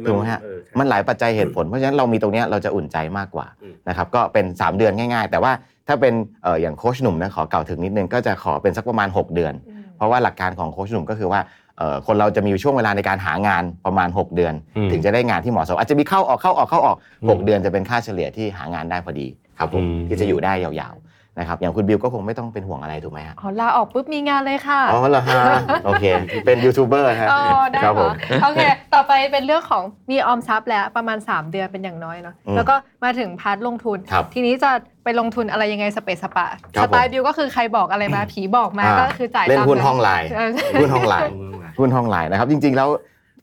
[0.07, 0.41] ถูกไหมฮะ
[0.79, 5.53] มันหลายปัจจัยเหตุผล เพราะฉะนั้นเรามีตรงเนี้ยเราจะอุ่นใจมากกว่าอืมนะครับก็เป็น 3 เดือนง่าย ๆ แต่ว่า
[5.89, 9.55] ถ้าเป็นเอ่ออย่างโค้ชหนุ่มนะขอกล่าวถึงนิดนึงก็จะขอเป็นสักประมาณ 6 เดือน
[9.97, 11.41] เพราะว่าหลักการของโค้ชหนุ่มก็คือว่า
[11.79, 19.27] เอ่อคนเราจะมีช่วงเวลาในการหางานประมาณ 6 เดือนอืมถึงจะได้งานที่เหมาะสม อาจจะมีเข้าออกเข้าออกเข้าออกอืม6เดือนจะเป็นค่าเฉลี่ยที่หางานได้พอดี
[19.59, 21.06] ครับผมอืมที่จะอยู่ได้ยาวๆ
[21.39, 25.43] นะครับอย่างคุณบิวก็คงไม่ต้องเป็นห่วงอะไรถูกไหมฮะอ๋อลาออกปุ๊บมีงานเลยค่ะอ๋อเหรอฮะ
[25.87, 26.05] โอเค
[26.47, 28.15] เป็นยูทูบเบอร์ฮะอ๋อได้ครับเหผรอม
[28.45, 28.63] โอเค
[28.95, 32.75] ต่อไปเป็นเรื่องของมีออมทรัพย์แล้วประมาณ 3 เดือนเป็นอย่างน้อยเนาะอืมแล้วก็
[33.05, 34.71] มาถึงพาร์ทลงทุนครับทีนี้จะ
[35.05, 40.51] ไปลงทุนอะไรยังไงสเปซสปะครัสบไตล์ผมบิวก็คือใครบอกอะไรมาผีบอกมาอ่าก็คือจ่ายเล่นตามหุ้นห้องไลน์เออ
[40.81, 41.31] หุ้นห้องไลน์
[41.79, 42.89] หุ้นห้องไลน์นะครับจริงๆแล้ว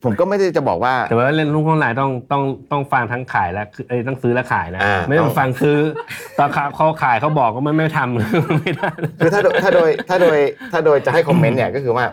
[0.04, 5.78] ผมก็ไม่ได้จะบอกว่า แต่ว่าเล่นลูกออนไลน์ต้องต้องต้องฟังทั้งขายและเอ้ยต้องซื้อและขายนะ อ่า ไม่ต้องฟังซื้อ
[6.38, 8.14] ตอนเขาขายเขาบอกก็ไม่ไม่ทำ
[8.60, 8.88] ไม่ได้
[9.18, 10.38] คือถ้าโดยถ้าโดยถ้าโดย
[10.72, 12.04] ถ้าโดยจะให้คอมเมนต์เนี่ยก็คือว่า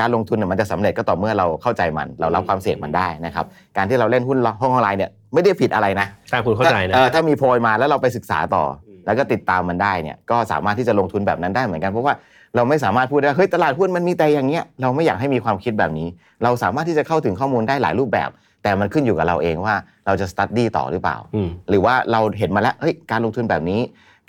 [0.00, 3.44] การลงทุนเนี่ยมันจะสำเร็จก็ต่อเมื่อเราเข้าใจมัน เรารับความเสี่ยงมันได้นะครับ
[3.76, 12.14] การที่เราเล่นหุ้นห้องออนไลน์เนี่ยไม่ได้ผิดอะไรนะถ้าคุณเข้าใจนะ ถ้ออถ้ามีโพยมาแล้วเราไปศึกษาต่ออม แล้วก็ติดตามมันได้เนี่ยก็สามารถที่จะลงทุนแบบนั้นได้เหมือนกันเพราะว่า
[12.56, 16.08] เราไม่สามารถพูดได้เฮ้ยตลาดหุ้นมันมีแต่อย่างเงี้ยเราไม่อยากให้มีความคิดแบบนี้
[16.42, 18.30] เราสามารถที่จะเข้าถึงข้อมูลได้หลายรูปแบบ
[18.62, 19.74] แต่มันขึ้นอยู่กับเราเองว่า
[20.06, 23.80] เราจะสตัดดี้ต่อหรือเปล่าอืมหรือว่าเราเห็นมาแล้วเฮ้ยการลงทุนแบบนี้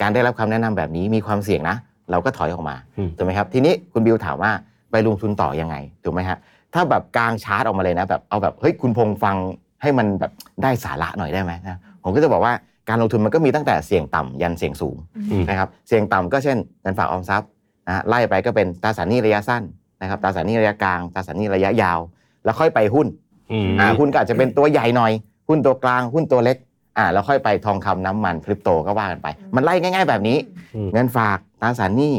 [0.02, 1.76] การได้รับคำแนะนำแบบนี้มีความเสี่ยงนะ
[2.12, 4.52] เราก็ถอยออกมาอืมถูกไหมครับทีนี้คุณบิวถามว่า
[4.92, 6.38] ไปลงทุนต่อยังไงถูกไหมฮะ
[6.74, 9.36] ถ้าแบบกลางชาร์ตออกมาเลยนะแบบเอาแบบเฮ้ยคุณพงษ์ฟัง
[9.82, 10.32] ให้มันแบบ
[10.64, 12.54] ได้สาระหน่อยได้ไหมนะผมก็จะบอกว่า
[12.90, 14.96] การลงทุนมันก็มีตั้งแต่เสี่ยงต่ำยันเสี่ยงสูง
[15.32, 17.50] อืมนะครับเสี่ยงต่ำก็เช่นเงินฝากออมทรัพย์
[17.88, 19.64] นะฮะไล่ไปก็เป็นตราสารหนี้ระยะสั้น
[20.02, 22.00] นะครับตราสารหนี้ระยะกลางตราสารหนี้ระยะยาว
[22.44, 23.08] แล้วค่อยไปหุ้น
[23.52, 25.12] อืมอ่าหุ้นก็อาจจะเป็นตัวใหญ่หน่อย
[25.50, 26.58] หุ้นตัวกลางหุ้นตัวเล็ก
[26.98, 30.38] อ่าแล้วค่อยไปทองคำน้ำมันคริปโตก็ว่ากันไป มันไล่ง่าย ๆ แบบนี้
[30.76, 32.14] อืมเงินฝากตราสารหนี้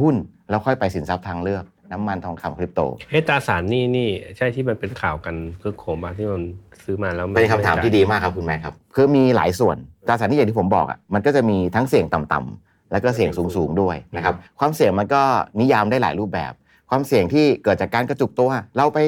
[0.00, 0.14] หุ้น
[0.50, 6.42] แล้วค่อยไปสินทรัพย์ทางเลือกน้ำมันทองคำคริปโตเอะตราสารหนี่นี่ใช่ที่มันเป็นข่าวกันคือโคมอะที่มัน
[6.84, 9.76] ซื้อมาแล้วไเป็นคำถามที่ดีมากครับคุณแม่ครับคือมีหลายส่วน
[10.08, 15.22] ตราสารหนี้อย่างที่ผมบอกอะมันก็จะมีทั้งเสี่ยงต่ำๆ แล้วก็เสี่ยงสูงๆด้วยนะครับความเสี่ยงมันก็
[15.60, 16.52] นิยามได้หลายรูปแบบ
[16.90, 18.98] ความเสี่ยงที่เกิดจากการกระจุกตัว เราไป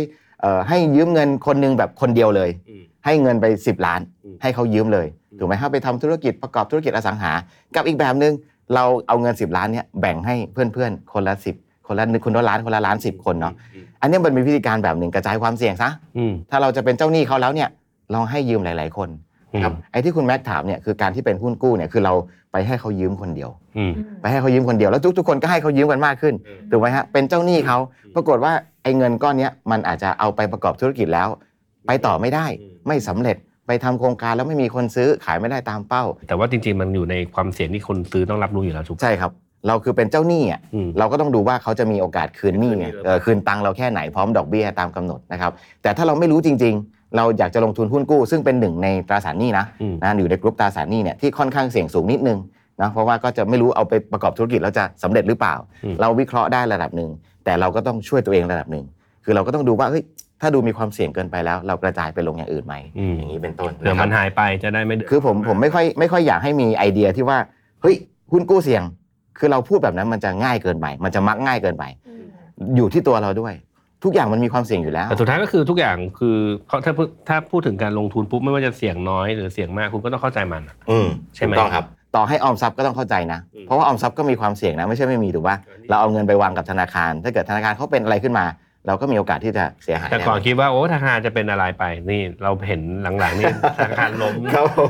[0.40, 7.32] เอ่อให้ยืมเงินคนหนึงแบบคนเดียวเลยอืมให้เงินไป 10 ล้านอืมให้เขายืมเลยอืมถูกไหมครับไปทำธุรกิจประกอบธุรกิจอสังหา
[7.76, 8.32] กับอีกแบบหนึ่ง
[8.74, 13.54] เราเอาเงิน 10 ล้านเนี่ยแบ่งให้เพื่อนๆ คนละ 10 คนละหนึ่งคนละล้านคนละล้าน10 คนเนาะ
[14.00, 17.68] อันเนี้ยมันเป็นวิธีการแบบหนึ่งกระจายความเสี่ยงซะอืมถ้าเราจะเป็นเจ้าหนี้เขาแล้วเนี่ย
[18.14, 19.25] ลองให้ยืมหลาย ๆ คนอืม
[19.62, 22.14] ครับไอ้ที่คุณแม็กถามเนี่ยคือการที่เป็นหุ้นกู้เนี่ยคือเรา
[22.52, 27.78] ไปให้เขายืมคนเดียวอืมไปให้เขายืมคนเดียวแล้วทุกๆคนก็ให้เขายืมกันมากขึ้นอืมถูกไหมฮะเป็นเจ้าหนี้เขา
[28.14, 31.28] ปรากฏว่าไอ้เงินก้อนเนี้ยมันอาจจะเอาไปประกอบธุรกิจแล้ว
[31.86, 39.32] ไปต่อไม่ได้อืมไม่สำเร็จไปทำโครงการแล้วไม่มีคนซื้อขายไม่ได้ตามเป้า แต่ว่าจริงๆมันอยู่ในความเสี่ยงที่คนซื้อต้องรับรู้อยู่แล้วทุกใช่ครับ
[39.68, 52.38] เราคือเป็นเจ้าหนี้อะอืมเราก็ต้องดูว่าเขาจะมีโอกาสคืนหนี้คืนหนี้ไงหรือเปล่าเออคืนตังค์เราแค่ไหนพร้อมดอกเบี้ยตามกำหนดนะครับแต่ถ้าเราไม่รู้จริง ๆ เราอยากจะลงทุนหุ้นกู้ ซึ่งเป็นหนึ่งในตราสารหนี้นะอืมนะอยู่ในกลุ่มตราสารหนี้เนี่ยที่ค่อนข้างเสี่ยงสูงนิดนึง
[52.80, 57.10] นะเพราะว่าก็จะไม่รู้เอาไปประกอบธุรกิจแล้วจะสำเร็จหรือเปล่าอืมเราวิเคราะห์ได้ระดับหนึ่ง
[57.44, 58.84] แต่เราก็ต้องช่วยตัวเองระดับหนึ่ง
[59.24, 60.02] คือเราก็ต้องดูว่าเฮ้ย
[60.40, 67.38] ถ้าดูมีความเสี่ยงเกินไปแล้ว เรากระจายไปลงอย่างอื่นไหมอืมอย่างนี้เป็นต้นเผื่อนะครับมันหายไปจะได้ไม่เดืดคือผมผมไม่ค่อยไม่ค่อยอยากให้มีไอเดียที่ว่า
[67.82, 67.96] เฮ้ย
[68.32, 68.82] หุ้นกู้เสี่ยง
[69.38, 71.84] คือเราพูดแบบนั้นมันจะง่ายเกินไป มันจะมักง่ายเกินไป
[72.76, 73.54] อยู่ที่ตัวเราด้วย
[74.04, 76.36] ทุกอย่างมันมีความเสี่ยงอยู่แล้ว แต่สุดท้ายก็คือทุกอย่างคือ
[76.68, 81.84] เขาถ้าพูดถ้าพูดถึงการลงทุนปุ๊บไม่ว่าจะเสี่ยงน้อยหรือเสี่ยงมากคุณก็ต้องเข้าใจมันอะ อืมใช่ไหมถูกต้องครับ
[82.16, 85.56] ต่อให้ออมทรัพย์ก็ต้องเข้าใจนะ อืมเพราะว่าออมทรัพย์ก็มีความเสี่ยงนะไม่ใช่ไม่มีถูกป่ะ
[85.88, 88.46] เราเอาเงินไปวางกับธนาคาร ถ้าเกิดธนาคารเขาเป็นอะไรขึ้นมา
[88.88, 92.80] เราก็มีโอกาสที่จะเสียหายแต่ก่อนแคิดว่าโอ้ธนาคารจะเป็นอะไรไปนี่เราเห็น
[93.20, 94.88] หลังๆนี่ธนาคารล้ม ครับผม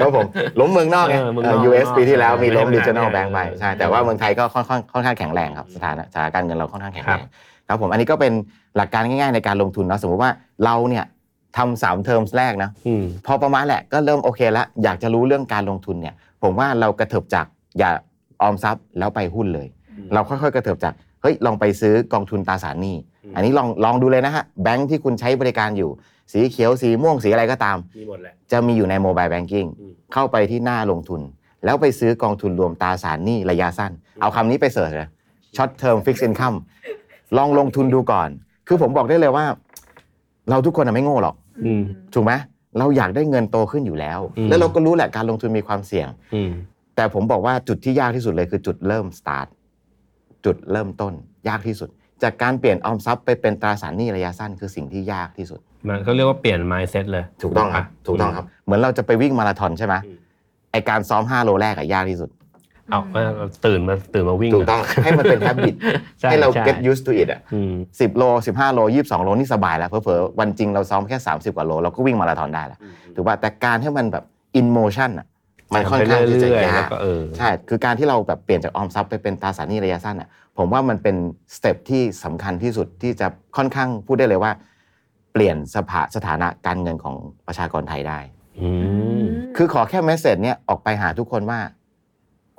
[0.00, 0.26] ครับผม
[0.60, 7.26] ล้มเมืองนอกไงเออเมืองนอกเอ่อ US ปีที่แล้วมีล้ม ไม่ regional ไม่ bank ไปใช่แต่ว่าเมืองไทยก็ค่อนข้างค่อนข้างแข็งแรงครับสถานะสถานการณ์เงินเราค่อนข้างแข็งแรง
[7.68, 8.32] ครับผมอันนี้ก็เป็น
[8.76, 10.30] หลักการง่ายๆในการลงทุนเนาะสมมติว่า
[10.64, 11.04] เราเนี่ย
[11.56, 17.46] ทำสามเทอมแรกนะอืมพอประมาณแหละก็เริ่มโอเคแล้วอยากจะรู้เรื่องการลงทุนเนี่ยผมว่าเรากระเถิบจาก
[17.78, 17.90] อย่า
[18.42, 25.90] ออมทรัพย์แล้วไปหุ้นเลยอืมเราค่อยๆ กระเถิบจากเฮ้ยลองไปซื้อกองทุนตราสารหนี้อืมอันนี้ลองลองดูเลยนะฮะแบงค์ที่คุณใช้บริการอยู่
[26.32, 31.20] สีเขียวสีม่วงสีอะไรก็ตามมีหมดแหละจะมีอยู่ใน mobile banking อืมเข้าไปที่หน้าลงทุน
[31.64, 35.08] แล้วไปซื้อกองทุนรวมตราสารหนี้ระยะสั้น เอาคำนี้ไป search เลย
[35.56, 36.54] short term fixed income
[37.36, 38.28] ลองลงทุนดูก่อน
[38.68, 39.46] คือผมบอกได้เลยว่า
[40.50, 41.82] เราทุกคนน่ะไม่โง่หรอก อืม
[42.14, 42.32] ถูกไหม
[42.78, 46.50] เราอยากได้เงินโตขึ้นอยู่แล้ว อืม แล้วเราก็รู้แหละการลงทุนมีความเสี่ยง อืม
[46.96, 49.46] แต่ผมบอกว่าจุดที่ยากที่สุดเลยคือจุดเริ่มสตาร์ท
[50.44, 51.12] จุดเริ่มต้น
[51.48, 51.88] ยากที่สุด
[52.22, 60.18] จากการเปลี่ยนออมทรัพย์ไปเป็นตราสารหนี้ระยะสั้นคือสิ่งที่ยากที่สุด มันก็เรียกว่าเปลี่ยน mindset เลย ถูกต้องครับ ถูกต้องครับ เหมือนเราจะไปวิ่งมาราธอนใช่ไหมอืม
[60.72, 62.30] ไอการซ้อม5โลแรกอะยากที่สุด
[62.90, 65.74] เอาเอาตื่นมาตื่นมาวิ่งถูกต้องให้มันเป็น habit
[66.20, 72.78] ใช่ให้เราใช่ get used to it อะอืมสิบโลสิบห้าโลยี่สิบสองโลนี่สบายแล้วเพอเพอๆวันจริงเราซ้อมแค่30กว่าโลเราก็วิ่งมาราธอนได้แล้ว
[73.14, 74.24] ถูกป่ะแต่การให้มันแบบ
[74.58, 75.26] in motion อะ
[75.74, 81.16] มันค่อนข้างที่จะเรื่อยๆยากแล้วก็เออใช่คือการที่เราแบบเปลี่ยนจากออมทรัพย์ไปเป็นตราสารหนี้ระยะสั้นอะผมว่ามันเป็น
[81.56, 84.52] step ที่สำคัญที่สุดที่จะค่อนข้างพูดได้เลยว่า
[85.32, 87.16] เปลี่ยนสภาสถานะการเงินของ
[87.46, 88.18] ประชากรไทยได้
[88.60, 88.70] อื
[89.22, 89.24] ม
[89.56, 91.58] คือขอแค่ message เนี่ยออกไปหาทุกคนว่า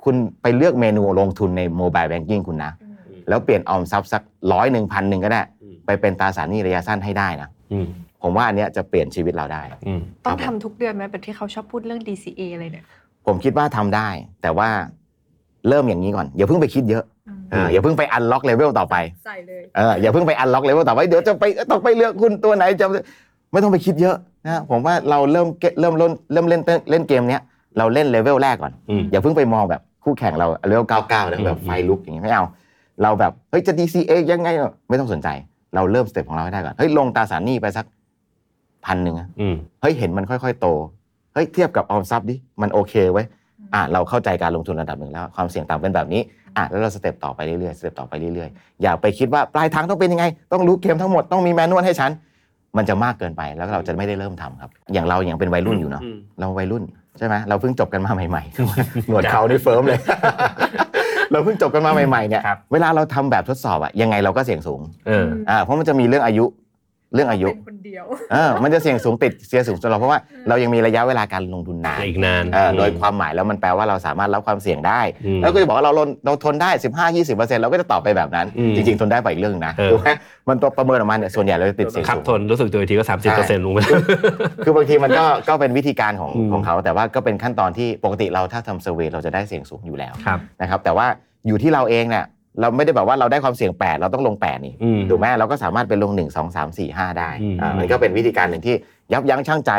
[0.06, 2.72] คุณไปเลือกเมนูลงทุนใน mobile banking คุณนะ
[3.28, 7.86] แล้วเปลี่ยนออมทรัพย์สักร้อยหนึ่งพันหนึ่งก็ได้อืมไปเป็นตราสารหนี้ระยะสั้นให้ได้นะอืม
[8.22, 12.84] ผมว่าอันเนี้ยจะเปลี่ยนชีวิตเราได้อืมต้องครับผมทำทุกเดือนไหมแบบที่เขาชอบพูดเรื่อง DCA อะไรเนี่ย
[13.26, 14.08] ผมคิดว่าทำได้
[14.42, 14.68] แต่ว่า
[15.68, 17.04] เริ่มอย่างนี้ก่อน อย่าเพิ่งไปคิดเยอะ
[17.52, 22.86] เอออย่าเพิ่งไป unlock level ต่อไปใส่เลยเอออย่าเพิ่งไป unlock level ต่อไปเดี๋ยวจะไปต้องไปเลือกหุ้นตัวไหนจะ
[23.52, 24.16] ไม่ต้องไปคิดเยอะ
[24.46, 27.42] นะผมว่าเราเริ่ม get เริ่มเล่นเริ่มเล่นเล่นเกมเนี้ย
[27.78, 32.44] เราเล่นเลเวลแรกก่อนอืมอย่าเพิ่งไปมองแบบ คู่แข่งเราเลเวลเก้าเก้าแล้วแบบอืมไฟลุกอย่างงี้ไม่เอา
[33.02, 35.28] เราแบบเฮ้ยจะ DCA ยังไงอะไม่ต้องสนใจ
[35.74, 37.86] เราเริ่ม step ของเราให้ได้ก่อนเฮ้ยลงตราสารหนี้ไปสัก
[38.84, 40.66] พันหนึ่งอะอืมเฮ้ยเห็นมันค่อยๆโต
[41.34, 43.26] เฮ้ยเทียบกับออมทรัพย์ดิมันโอเคเว้ย
[43.74, 46.20] อะเราเข้าใจการลงทุนระดับหนึ่งแล้ว ความเสี่ยงต่ำเป็นแบบนี้
[46.56, 52.10] อะแล้วเรา step ต่อไปเรื่อยๆ step ต่อไปเรื่อยๆอย่าไปคิดว่าปลายทางต้องเป็นยังไง ต้องรู้เกมทั้งหมดต้องมี manual ให้ฉัน
[52.76, 56.82] มันจะมากเกินไปแล้วเราจะไม่ได้เริ่มทำครับ อย่างเราอย่างเป็นวัยรุ่นอยู่เนาะอืมเราวัยรุ่น
[57.18, 60.00] ใช่ไหมเราเพิ่งจบกันมาใหม่ๆหนวดเขานี่เฟิร์มเลย
[61.32, 66.44] เราเพิ่งจบกันมาใหม่ๆเนี่ยครับเวลาเราทำแบบทดสอบอะยังไงเราก็เสี่ยงสูงเอออ่าเพราะมันจะมีเรื่องอายุ
[67.14, 80.08] เรื่องอายุเป็นคนเดียวเออมันจะเสี่ยงสูงติดเสียสูงสำหรับเพราะว่าเรายังมีระยะเวลาการลงทุนนานอีกนานเออโดยความหมายแล้วมันแปลว่าเราสามารถรับความเสี่ยงได้อืมแล้วก็จะบอกว่าเราลนเราทนได้ 15 20เปอร์เซ็นต์เราก็จะตอบไปแบบนั้นอืมจริง ๆ ทนได้ไปอีกเรื่องหนึ่งนะเออถูกไหม
[80.48, 83.78] มันตัวประเมินออกมาเนี่ยส่วนใหญ่เราจะติดเสี่ยงขับสูงทนรู้สึกตัวอีกทีก็สามสิบเปอร์เซ็นต์ลงไป
[84.64, 91.06] คือบางทีมันก็ก็เป็นวิธีการของอืมของเขา แต่ว่าก็เป็นขั้นตอนที่ปกติเราถ้าทำเซอร์เวยเราจะได้เสี่ยงสูงอยู่แล้วครับนะครับแต่ว่า
[91.46, 92.24] อยู่ที่เราเองเนี่ย
[92.60, 98.74] เราไม่ได้แบบว่าเราได้ความเสี่ยง 8 เราต้องลง 8 นี่อืม ถูกไหมเราก็สามารถเป็นลง 1 2 3 4 5 ได้อืมอ่ามันก็เป็นวิธีการหนึ่งที่
[99.12, 99.72] ยับยั้งชั่งใจ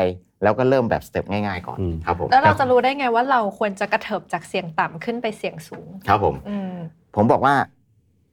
[0.43, 6.73] แล้วก็เริ่มแบบสเต็ปง่ายๆก่อนอืม ครับผมแล้วเราจะรู้ได้ไงว่าเราควรจะกระเถิบจากเสียงต่ำขึ้นไปเสียงสูง ครับผม อืม
[7.15, 7.55] ผมบอกว่า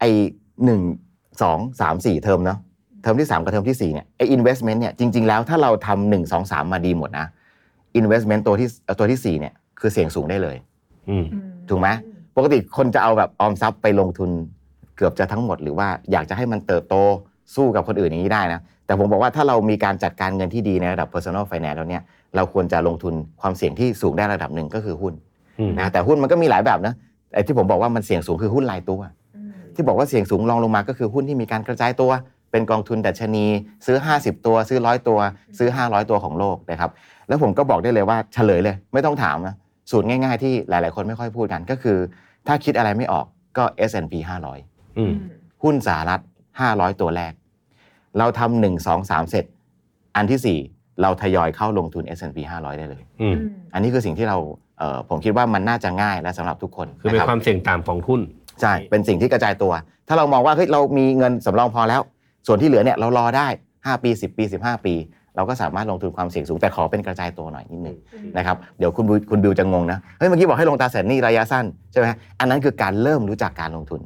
[0.01, 0.11] ไอ้
[0.65, 0.81] หนึ่ง
[1.43, 2.59] สองสามสี่เทอมเนาะ
[3.03, 7.27] เทอมที่ 3 กับเทอมที่ 4 เนี่ยไอ้ investment เนี่ยจริง ๆ แล้วถ้าเราทำหนึ่งสองสามมาดีหมดนะ
[8.01, 10.57] investment ตัวที่เอ่อตัวที่ 4 เนี่ยคือเสี่ยงสูงได้เลย
[11.11, 11.25] อืม
[11.69, 11.89] ถูกไหม
[12.37, 14.31] ปกติคนจะเอาแบบออมทรัพย์ไปลงทุน
[14.97, 16.95] เกือบจะทั้งหมด หรือว่าอยากจะให้มันเติบโต
[17.55, 22.03] สู้กับคนอื่นอย่างนี้ได้นะ แต่ผมบอกว่าถ้าเรามีการจัดการเงินที่ดีในระดับ personal finance แล้วเนี่ย
[22.37, 25.15] เราควรจะลงทุนความเสี่ยงที่สูงได้ระดับหนึ่งก็คือหุ้น
[25.59, 26.95] อืมนะแต่หุ้นมันก็มีหลายแบบนะ
[27.35, 29.01] ไอ้ที่ผมบอกว่ามันเสี่ยงสูงคือหุ้นรายตัว
[29.75, 32.11] ที่บอกว่าเสี่ยงสูงรองลงมาก็คือหุ้นที่มีการกระจายตัว
[32.51, 33.47] เป็นกองทุนดัชนี
[33.87, 35.19] ซื้อ 50 ตัว ซื้อร้อยตัว
[35.59, 36.91] ซื้อ 500 ตัวของโลกนะครับ
[37.29, 39.55] แล้วผมก็บอกได้เลยว่าเฉลยเลย ไม่ต้องถามนะ
[39.91, 41.99] สูตรง่าย ๆ ที่หลาย ๆ คนไม่ค่อยพูดกันก็คือ
[42.47, 43.27] ถ้าคิดอะไรไม่ออก
[43.59, 44.15] ก็ S&P
[44.57, 45.13] 500อืม
[45.63, 46.21] หุ้นสหรัฐ
[46.61, 47.33] 500 ตัวแรก
[48.19, 49.45] เราทำหนึ่งสองสามเสร็จ
[50.17, 53.37] อันที่4เราทยอยเข้าลงทุน S&P 500 ได้เลยอืม
[53.75, 54.39] อันนี้คือสิ่งที่เรา
[54.79, 58.21] เอ่อผมคิดว่ามันน่าจะง่ายและสำหรับทุกคนคือเป็นนะรับความเสี่ยงต่ำของหุ้น
[58.61, 59.73] ใช่เป็นสิ่งที่กระจายตัว
[60.09, 62.01] ถ้าเรามองว่าเฮ้ยเรามีเงินสำรองพอแล้ว
[62.47, 64.95] ส่วนที่เหลือเนี่ยเรารอได้ 5 ปี 10 ปี 15 ปี
[65.37, 67.97] เราก็สามารถลงทุนความเสี่ยงสูงแต่ขอเป็นกระจายตัวหน่อยนิดนึง
[68.37, 72.07] นะครับเดี๋ยวคุณบิวคุณบิวจะงงนะเฮ้ยเมื่อกี้บอกให้ลงตราสารหนี้ระยะสั้นใช่ไหม
[72.41, 74.01] อันนั้นคือการเริ่มรู้จักการลงทุน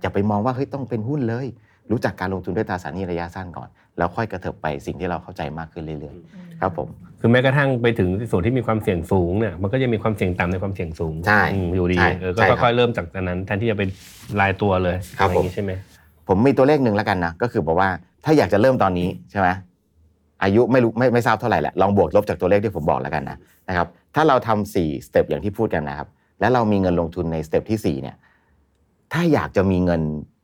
[0.00, 1.46] อย่าไปมองว่าเฮ้ยต้องเป็นหุ้นเลย
[1.92, 6.88] รู้จักการลงทุนด้วยตราสารหนี้ระยะสั้นก่อนแล้วค่อยกระเถิบไปสิ่งที่เราเข้าใจมากขึ้นเรื่อยๆครับผม
[7.20, 13.88] คือแม้กระทั่งไปถึงส่วนที่มีความเสี่ยงสูงเนี่ยมันก็จะมีความเสี่ยงต่ำในความเสี่ยงสูงใช่อืมอยู่ดีใช่เออก็ใช่ครับค่อยๆเริ่มจากอันนั้นแทนที่จะเป็น
[14.40, 15.72] รายตัวเลยครับอะไอย่างงี้ผมใช่ไหม
[16.28, 17.88] ผมมีตัวเลขหนึ่งแล้วกันนะก็คือบอกว่า
[18.24, 19.48] ถ้าอยากจะเริ่มตอนนี้ใช่ไหม
[20.42, 23.36] อายุไม่รู้ไม่ไม่ทราบเท่าไหร่แหละลองบวกลบจากตัวเลขที่ผมบอกแล้วกันนะ
[23.68, 26.08] นะครับถ้าเราทำสี่ step อย่างที่พูดกันนะครับ
[26.40, 28.16] แล้วเรามีเงินลงทุนใน step ที่สี่เนี่ย
[29.12, 30.02] ถ้าอยากจะมีเงิน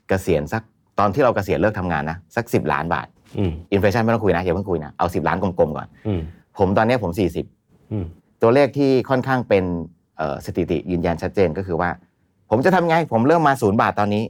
[0.08, 0.62] เกษียณสัก
[0.98, 3.06] ตอนที่เราเกษียณเลิกทำงานนะสักสิบล้านบาท
[3.38, 6.20] อืมอินฟลชันไม่ต้องคุยนะอย่าเพิ่งคุยนะเอาสิบล้านกลมๆก่อนอืม
[6.58, 7.46] ผมตอนเนี้ยผมสี่สิบ
[7.92, 8.04] อืม
[8.42, 9.64] ตัวเลขที่ค่อนข้างเป็น
[10.16, 11.90] เอ่อสถิติยืนยันชัดเจนก็คือว่า
[12.50, 14.22] ผมจะทำไง ผมเริ่มมาศูนย์บาทตอนนี้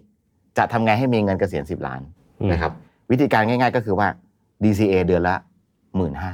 [0.59, 2.01] จะทำไงให้มีเงินเกษียณ 10 ล้าน
[2.41, 2.73] อืมนะครับ
[3.11, 4.09] วิธีการง่าย ๆ ก็คือว่า
[4.63, 5.37] DCA เดือนละ
[5.97, 6.33] หมื่นห้า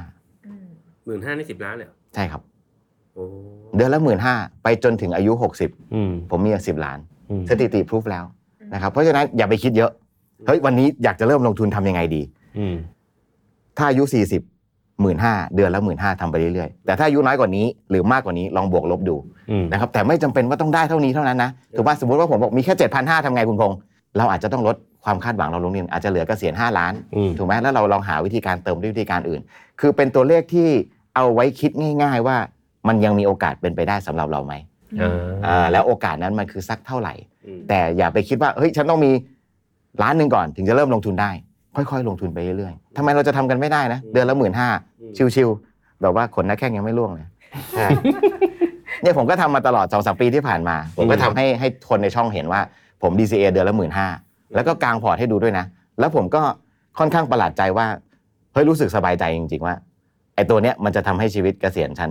[1.05, 2.41] หมื่นห้าในสิบล้านเลยใช่ครับ
[3.15, 3.23] โอ้
[3.75, 5.31] เดือนละหมื่นห้าไปจนถึงอายุ
[5.93, 6.97] อืม60ผมมีสิบล้าน
[7.29, 8.25] อืมสถิติพิสูจแล้ว
[8.73, 9.91] นะครับเพราะฉะนั้นอย่าไปคิดเยอะ
[10.47, 12.21] เฮ้ยวันนี้อยากจะเริ่มลงทุนทำยังไงดี
[12.59, 12.75] อืม
[13.77, 19.15] ถ้าอายุ 40หมื่นห้าเดือนละหมื่นห้าทำไปเรื่อยๆ แต่ถ้าอายุน้อยกว่านี้หรือมากกว่านี้ลองบวกลบดู
[19.51, 23.77] อืมนะครับแต่ไม่จำเป็นว่าต้องได้เท่านี้เท่านั้นนะถูกป่ะสมมติว่าผมบอกมีแค่ 7,500ทำไงคุณพงษ์
[24.17, 29.41] เราอาจจะต้องลด ความคาดหวังเราลงนิดนึงอาจจะเหลือเกษียณ5ล้านอืมถูกไหมแล้วเราลองหาวิธีการเติมด้วยวิธีการอื่น
[29.79, 30.69] คือเป็นตัวเลขที่
[31.15, 32.37] เอาไว้คิดง่าย ๆ ว่า
[32.87, 34.53] มันยังมีโอกาสเป็นไปได้สำหรับเราไหม
[35.01, 37.13] อ่าอ่าแล้วโอกาสนั้นมันคือสักเท่าไหร่
[37.45, 39.11] อืมแต่อย่าไปคิดว่าเฮ้ยฉันต้องมี
[40.01, 41.31] ล้านหนึ่งก่อนถึงจะเริ่มลงทุนได้
[41.75, 44.69] ค่อยๆ ลงทุนไปเรื่อยๆทำไมเราจะทำกันไม่ได้นะ เดือนละหมื่นห้า
[45.35, 47.27] ชิวๆแบบว่าขนหน้าแข้งยังไม่ร่วงเลย
[49.01, 52.61] เนี่ยผมก็ทำมาตลอดสองสามปีที่ผ่านมา ผมก็ทำให้ให้คนในช่องเห็นว่า
[53.01, 54.07] ผม DCA เดือนละหมื่นห้า
[54.55, 55.65] แล้วก็กางพอร์ตให้ดูด้วยนะ
[55.99, 56.41] แล้วผมก็
[56.99, 57.87] ค่อนข้างประหลาดใจว่า
[58.53, 59.75] เฮ้ยรู้สึกสบายใจจริง ๆ ว่า
[60.35, 62.09] ไอ้ตัวเนี้ยมันจะทำให้ชีวิตเกษียณฉัน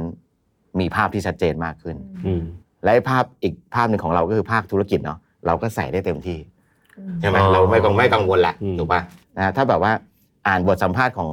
[0.81, 1.96] มีภาพที่ชัดเจนมากขึ้น
[2.27, 2.42] อืม
[2.83, 6.38] และไอ้ภาพอีกภาพหนึ่งของเราก็คือภาคธุรกิจเนาะเราก็ใส่ได้เต็มที่
[7.20, 9.01] ใช่ไหมอ๋อเราไม่กังไม่กังวลละอืมถูกป่ะ
[9.37, 9.92] นะฮะถ้าแบบว่า
[10.48, 11.31] อ่านบทสัมภาษณ์ของ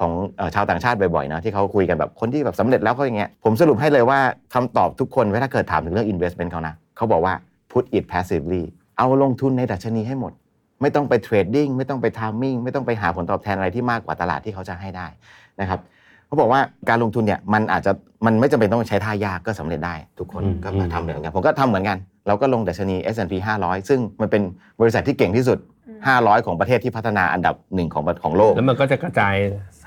[0.00, 4.18] ของเอ่อชาวต่างชาติบ่อยๆเนาะที่เขาคุยกันแบบคนที่แบบสำเร็จแล้วเขาอย่างเงี้ยผมสรุปให้เลยว่า
[4.54, 7.34] คำตอบทุกคนเวลาเกิดถามถึงเรื่อง investment เขานะเขาบอกว่า
[7.72, 8.62] put it passively
[8.98, 10.32] เอาลงทุนในดัชนีให้หมด
[10.82, 15.06] ไม่ต้องไป trading ไม่ต้องไป timing ไม่ต้องไปหาผลตอบแทนอะไรที่มากกว่าตลาดที่เขาจะให้ได้
[15.60, 15.80] นะครับ
[16.26, 17.92] เขาบอกว่าการลงทุนเนี่ยมันอาจจะ
[18.26, 24.42] มันไม่จำเป็นต้องใช้ท่ายากก็สำเร็จได้ ทุกคนอืมก็มาทำเหมือนกันผมก็ทำเหมือนกัน เราก็ลงดัชนี S&P 500 ซึ่งมันเป็น
[24.80, 25.58] บริษัทที่เก่งที่สุด
[26.10, 29.34] 500 ของประเทศที่พัฒนาอันดับหนึ่งของของโลก แล้วมันก็จะกระจาย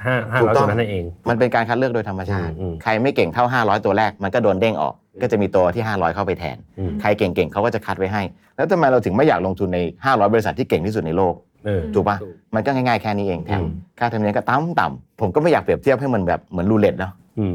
[0.06, 8.22] ห้าห้าถูร้อกยต้ตัองวนั้นเอง มันเป็นการคัดเลือกโดยธรรมชาติอืมอืมใครไม่เก่งเท่า 500 ตัวแรกมันก็โดนเด้งออก ก็จะมีตัวที่ 500 เข้าไปแทนอืมใครเก่งๆเขาก็จะคัดไว้ให้
[8.56, 11.34] แล้วทำไมเราถึงไม่อยากลงทุนใน 500 บริษัทที่เก่งที่สุดในโลก
[11.66, 12.18] เออถูกปะ
[12.56, 17.54] มันก็ง่ายๆแค่นี้เองแถมอืมค่าธรรมเนียมก็ต่ำต่ำผมก็ไม่อยากเปรียบเทียบให้มันแบบเหมือนรูเล็ตเนาะอืม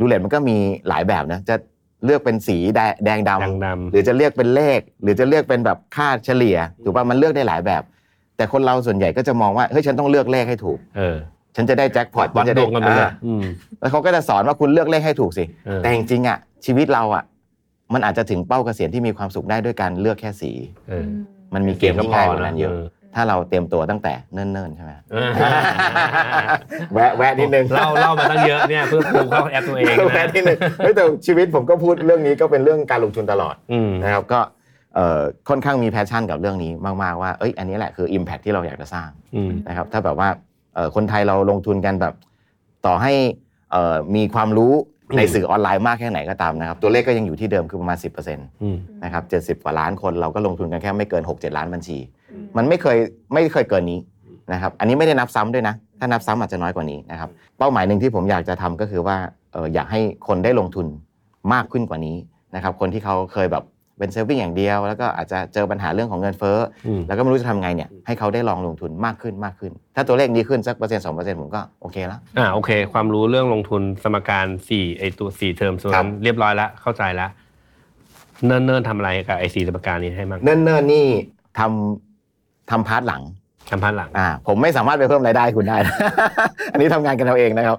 [0.00, 0.56] รูเล็ตมันก็มี
[0.88, 1.56] หลายแบบนะจะ
[2.04, 7.82] เลือกเป็นสีแดแดงดำดังดำหรือจะเรียกเป็นเลข หรือจะเรียกเป็นแบบค่าเฉลี่ยถูกป่ะมันเลือกได้หลายแบบ
[8.42, 11.16] แต่คนเราส่วนใหญ่ก็จะมองว่าเฮ้ยฉันต้องเลือกเลขให้ถูก เออ
[11.56, 13.42] ฉันจะได้แจ็คพอตวัดฉัจะดได้วงกันไปเลยอ่าอืม
[13.80, 17.24] แล้วเขาก็จะสอนว่าคุณเลือกเลขให้ถูกสิ เออ แต่จริงๆอะชีวิตเราอะ
[17.94, 20.50] มันอาจจะถึงเป้าเกษียณที่มีความสุขได้ด้วยการเลือกแค่สี
[20.88, 21.06] เออ
[21.54, 25.30] มันมีเกมที่ง่ายกว่านั้นเยอะเออถ้าเราเตรียมตัวตั้งแต่เนิ่นๆใช่ไหมเออ
[26.94, 34.61] แวะแวะนิดนึง เล่าเล่ามาตั้งเยอะเนี่ยเพื่อผูกเข้าแอปตัวเองแวะนะนิดนึงเฮ้ยแต่ชีวิตผมก็พูดเรื่องนี้ก็เป็นเรื่องการลงทุนตลอด อืม นะครับก็เอ่อ
[35.48, 40.28] ค่อนข้างมี passion กับเรื่องนี้มากๆว่าเอ้ยอันนี้แหละคือ Impact ที่เราอยากจะสร้างอืมนะครับถ้าแบบว่า
[40.74, 42.14] เอ่อคนไทยเราลงทุนกันแบบ
[42.86, 43.12] ต่อให้
[43.72, 44.72] เอ่อมีความรู้
[45.16, 51.98] ในอืมสื่อออนไลน์มากแค่ไหนก็ตามนะครับตัวเลขก็ยังอยู่ที่เดิมคือประมาณ 10%นอืมะครับ70กว่าล้านคนเราก็ลงทุนกันแค่ไม่เกิน 6-7 ล้านบัญชี
[52.56, 52.98] มันไม่เคย
[53.34, 53.98] ไม่เคยเกินนี้
[54.52, 59.16] นะครับอันนี้ไม่ได้นับซ้ำด้วยนะ ถ้านับซ้ำอาจจะน้อยกว่านี้นะครับเป้าหมายหนึ่งที่ผมอยากจะทำก็คือว่า
[59.52, 60.86] เอ่ออยากให้คนได้ลงทุน
[61.52, 62.16] มากขึ้นกว่านี้
[62.54, 63.64] นะครับคนที่เขาเคยแบบ
[63.98, 77.30] เป็น saving อย่างเดียว แล้วก็อาจจะเจอปัญหาเรื่องของเงินเฟ้ออืมแล้วก็ไม่รู้จะทำไงเนี่ยให้เขาได้ลองลงทุนมากขึ้นมากขึ้น ถ้าตัวเลขนี้ขึ้นสักเปอร์เซ็นต์สองเปอร์เซ็นต์ผมก็โอเคแล้วอ่าโอเค ความรู้เรื่องลงทุนสมการสี่ไอตัวสี่เทอมส่วนนั้นครับเรียบร้อยแล้วเข้าใจแล้ว
[78.46, 81.06] เนิ่นๆทำอะไรกับไอสี่สมการนี้ให้มั่งเนิ่นๆนี่
[81.58, 83.22] ทำทำ part หลัง
[83.70, 85.96] ทำ part หลังอ่าผมไม่สามารถไปเพิ่มรายได้ให้คุณได้นะ
[86.72, 87.78] อันนี้ทำงานกันเราเองนะครับ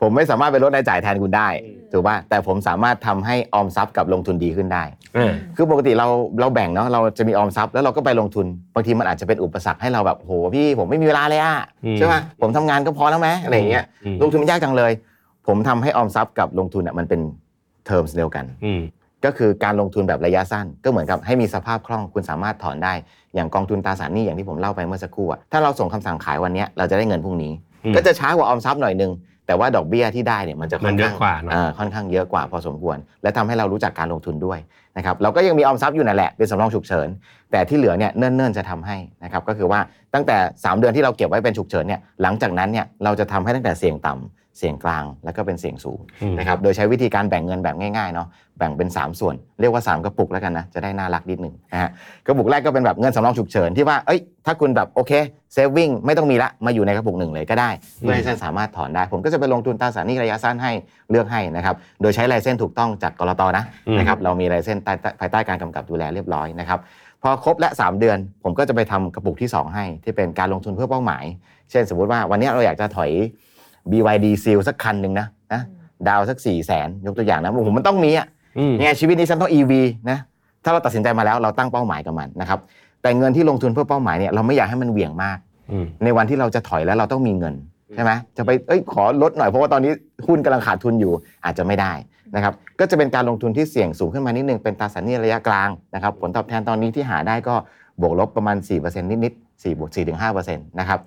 [0.00, 1.48] ผมไม่สามารถไปลดรายจ่ายแทนคุณได้
[1.92, 4.82] ถูกป่ะแต่ผมสามารถทำให้ออมทรัพย์กับลงทุนดีขึ้นได้
[5.14, 6.06] เออคือปกติเรา
[6.40, 14.92] เราแบ่งเนาะเราจะมีออมทรัพย์แล้วเราก็ไปลงทุนบางทีมันอาจจะเป็นอุปสรรคให้เราแบบโหพี่ผมไม่มีเวลาเลยอะอืมใช่ป่ะผมทำงานก็พอแล้วไหมอะไรอย่างเงี้ยอืมลงทุนมันยากจังเลย
[15.46, 17.20] ผมทำให้ออมทรัพย์กับลงทุนอะมันเป็น
[17.86, 18.80] เทอมเดียวกันอืม
[19.24, 22.92] ก็คือการลงทุนแบบระยะสั้น ก็เหมือนกับให้มีสภาพคล่องคุณสามารถถอนได้
[23.34, 27.52] อย่างกองทุนตราสารหนี้อย่างที่ผมเล่าไปเมื่อสักครู่อะถ้าเราส่งคำสั่งขายวันเนี้ยเราจะได้เงินพรุ่งนี้
[27.84, 29.10] อืมก็จะช้ากว่าออมทรัพย์หน่อยนึง
[29.48, 34.58] แต่ว่าดอกเบี้ยที่ได้เนี่ยมันจะค่มัอนนเยข้าอะงกว่าเนอะอ่ค่อนข้างเยอะกว่าพอสมควร และทำให้เรารู้จักการลงทุนด้วย
[34.96, 37.08] นะครับเราก็ยังมีออมทรัพย์อยู่นั่นแหละเป็นสำรองฉุกเฉิน
[37.50, 39.80] แต่ที่เหลือเนี่ยเนิ่นๆจะทำให้นะครับก็คือว่า
[40.14, 51.90] ตั้งแต่ 3 เดือนที่เราเก็บไว้เป็นฉุกเฉินเนี่ยหลังจากนั้นเนี่ยเราจะทำให้ตั้งแต่เสี่ยงต่ำ เสี่ยงกลางแล้วก็เป็นเสี่ยงสูงอืมนะครับโดยใช้วิธีการแบ่งเงินแบบง่ายๆเนาะแบ่งเป็น 3 ส่วน เรียกว่า 3 กระปุกแล้วกันนะจะได้น่ารักนิดหนึ่งนะฮะ
[52.26, 55.12] กระปุกแรกก็เป็นแบบเงินสำรองฉุกเฉินที่ว่าเอ้ยถ้าคุณแบบโอเค
[55.52, 60.72] saving ไม่ต้องมีละมาอยู่ในกระปุกหนึ่งเลยก็ได้เพื่อให้ท่านสามารถถอนได้ ผมก็จะไปลงทุนตราสารหนี้ระยะสั้นให้
[61.10, 66.78] เลือกให้นะครับโดยใช้ license ถูกต้องจากกลตนะอืมนะครับเรามี license ใต้ใต้ภายใต้การกำกับดูแลเรียบร้อยนะครับ
[67.22, 71.24] พอครบและ 3 เดือน ผมก็จะไปทำกระปุกที่ 2 ให้ ที่เป็นการลงทุนเพื่อเป้าหมาย
[71.70, 73.10] เช่น สมมุติว่าวันนี้เราอยากจะถอย
[73.90, 75.62] BYD Seal สักคันหนึ่งนะนะ
[76.08, 78.26] ดาวสัก4ี่แสนยกตัวอย่างนะโอ้โหมันต้องมีอะ
[78.58, 79.72] อืมยังไงชีวิตนี้ฉันต้อง EV
[80.10, 80.18] นะ
[80.64, 82.58] ถ้าเราตัดสินใจมาแล้วเราตั้งเป้าหมายกับมันนะครับ
[83.02, 85.38] แต่เงินที่ลงทุนเพื่อเป้าหมายเนี่ยเราไม่อยากให้มันเหวี่ยงมาก
[85.70, 87.54] อืมในวันที่เราจะถอยแล้วเราต้องมีเงิน
[87.94, 89.92] ใช่ไหมจะไปเอ้ยขอลดหน่อยเพราะว่าตอนนี้
[90.26, 91.12] หุ้นกำลังขาดทุนอยู่
[91.44, 91.92] อาจจะไม่ได้
[92.36, 97.54] นะครับก็จะเป็นการลงทุนที่เสี่ยงสูงขึ้นมานิดนึงเป็นตราสารหนี้ระยะกลางนะครับผลตอบแทนตอนนี้ที่หาได้ก็
[98.00, 101.00] บวกลบประมาณ 4%นิดๆ4บวก4ถึง5%นะครับ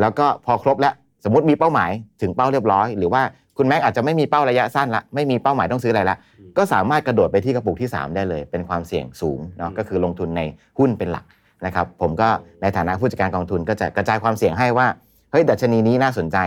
[0.00, 0.94] แล้วก็พอครบแล้ว
[1.24, 1.90] สมมติมีเป้าหมาย
[2.22, 3.22] ถึงเป้าเรียบร้อย หรือว่า
[3.56, 6.16] คุณแม็กอาจจะไม่มีเป้าระยะสั้นละไม่มีเป้าหมายต้องซื้ออะไรละ
[6.56, 10.42] ก็สามารถกระโดดไปที่กระปุกที่ 3 ได้เลย เป็นความเสี่ยงสูงเนาะก็คือลงทุนใน
[10.78, 11.24] หุ้นเป็นหลัก
[11.66, 12.28] นะครับผมก็
[12.62, 14.86] ในฐานะผู้จัดการกองทุนก็จะกระจายความเสี่ยงให้ว่า
[15.30, 16.38] เฮ้ยดัชนีนี้น่าสนใจ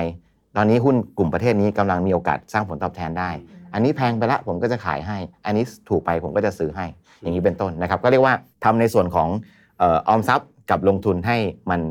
[0.55, 3.29] ตอนนี้หุ้นกลุ่มประเทศนี้กำลังมีโอกาสสร้างผลตอบแทนได้
[3.73, 6.85] อันนี้แพงไปละผมก็จะขายให้ อันนี้ถูกไปผมก็จะซื้อให้
[7.21, 9.29] อย่างนี้เป็นต้นนะครับ ก็เรียกว่าทำในส่วนของ
[9.79, 11.37] เออออมทรัพย์กับลงทุนให้
[11.69, 11.81] มัน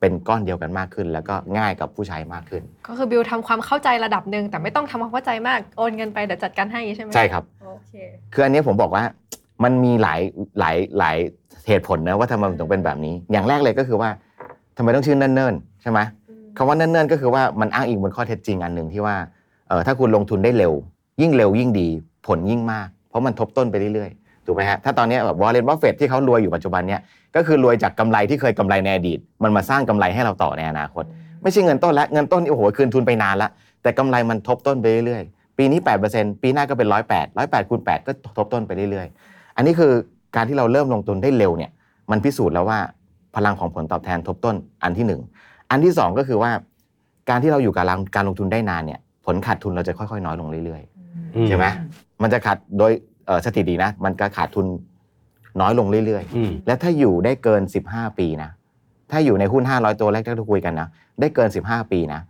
[0.00, 7.92] เป็นก้อนเดียวกันมากขึ้น แล้วก็ง่ายกับผู้ใช้มากขึ้น ก็คือบิวทำความเข้าใจระดับหนึ่งแต่ไม่ต้องทำความเข้าใจมากโอนเงินไปเดี๋ยวจัดการให้ใช่ไหมใช่ครับโอเค
[8.32, 9.04] คืออันนี้ผมบอกว่า
[9.64, 10.20] มันมีหลาย
[10.58, 11.16] หลายหลาย
[11.68, 14.10] เหตุผลนะว่าทำไมมันถึงเป็นแบบนี้ อย่างแรกเลยก็คือว่า
[14.76, 15.98] ทำไมต้องชื่อเนิ่นๆใช่ไหม
[16.56, 19.16] คำว่าเนิ่นๆก็คือว่ามันอ้างอิงบนข้อเท็จจริงอันหนึ่งที่ว่า
[19.68, 20.72] เออถ้าคุณลงทุนได้เร็ว
[21.20, 21.88] ยิ่งเร็วยิ่งดี
[22.26, 27.00] ผลยิ่งมาก เพราะมันทบต้นไปเรื่อยๆ ถูกไหมฮะถ้าตอนเนี้ยแบบวอร์เรนบัฟเฟตที่เขารวยอยู่ปัจจุบันเนี้ย
[27.36, 31.04] ก็คือรวยจากกำไรที่เคยกำไรในอดีต มันมาสร้างกำไรให้เราต่อในอนาคต
[31.42, 33.48] ไม่ใช่เงินต้นละเงินต้นนี่โอ้โหคืนทุนไปนานละ
[33.82, 35.80] แต่กำไรมันทบต้นไปเรื่อยๆปีนี้
[36.10, 39.92] 8%ปีหน้าก็เป็น108 108คูณ8ก็ทบต้นไปเรื่อยๆ อันนี้คือ
[40.36, 41.70] การที่เราเริ่มลงทุนได้เร็วเนี่ย
[42.10, 42.78] มันพิสูจน์แล้วว่า
[43.36, 45.20] พลังของผลตอบแทนทบต้นอันที่หนึ่ง
[45.70, 46.50] อันที่สองก็คือว่า
[47.30, 47.84] การที่เราอยู่กับ
[48.16, 50.82] การลงทุนได้นานเนี่ยผลขาดทุนเราจะค่อยๆ น้อยลงเรื่อย
[51.36, 51.64] อืๆใช่ไหม
[52.22, 53.07] มันจะขาดโดยเอ่อ
[53.44, 54.66] สถิตินะ มันก็ขาดทุน
[55.60, 58.50] น้อยลงเรื่อยๆอืมและถ้าอยู่ได้เกิน 15 ปีนะ
[59.10, 60.88] ถ้าอยู่ในหุ้น 500 ตัวแรกที่เราคุยกันนะ
[61.20, 62.20] ได้เกิน 15 ปีนะ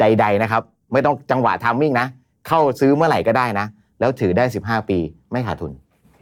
[0.00, 0.62] ใด ๆ นะครับ
[0.92, 2.06] ไม่ต้องจังหวะทามมิ่งนะ
[2.48, 3.66] เข้าซื้อเมื่อไหร่ก็ได้นะ
[4.00, 4.98] แล้วถือได้ 15 ปี
[5.32, 5.72] ไม่ขาดทุน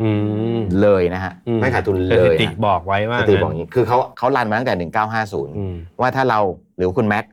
[0.02, 0.10] อื
[0.58, 4.90] มเลยนะฮะ อืไม่ขาดทุนสเลถิยตินะบอกไว้ว่าสถิติบอกอย่างนี้ คือเขาเขารันมาตั้งแต่
[5.20, 6.40] 1950 อืม ว่าถ้าเรา
[6.76, 7.24] หรือคุณแม็ก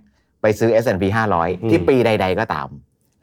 [0.42, 2.68] ไปซื้อ S&P อืม 500 ที่ปีใด ๆ ก็ตาม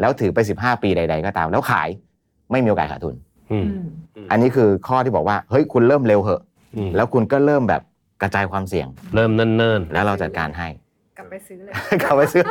[0.00, 1.88] แล้วถือไป 15 ปีใด ๆ ก็ตาม แล้วขาย
[2.50, 3.14] ไม่มีโอกาสขาดทุน
[3.52, 3.66] อืม
[4.30, 6.42] อันนี้คือข้อที่บอกว่าเฮ้ยคุณเริ่มเร็วเหอะ
[6.76, 7.82] อืมแล้วคุณก็เริ่มแบบ
[8.22, 10.68] กระจายความเสี่ยง เริ่มเนิ่นๆ แล้วเราจัดการให้
[11.18, 12.42] กลับไปซื้อเลย กลับไปซื้อ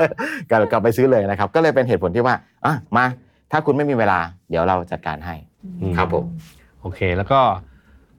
[0.49, 3.06] กลับกลับไปซื้อเลยนะครับ ก็เลยเป็นเหตุผลที่ว่าอะมา
[3.51, 5.36] ถ้าคุณไม่มีเวลา เดี๋ยวเราจัดการให้
[5.82, 6.25] อืมครับผม
[6.82, 7.39] โอเค แล้วก็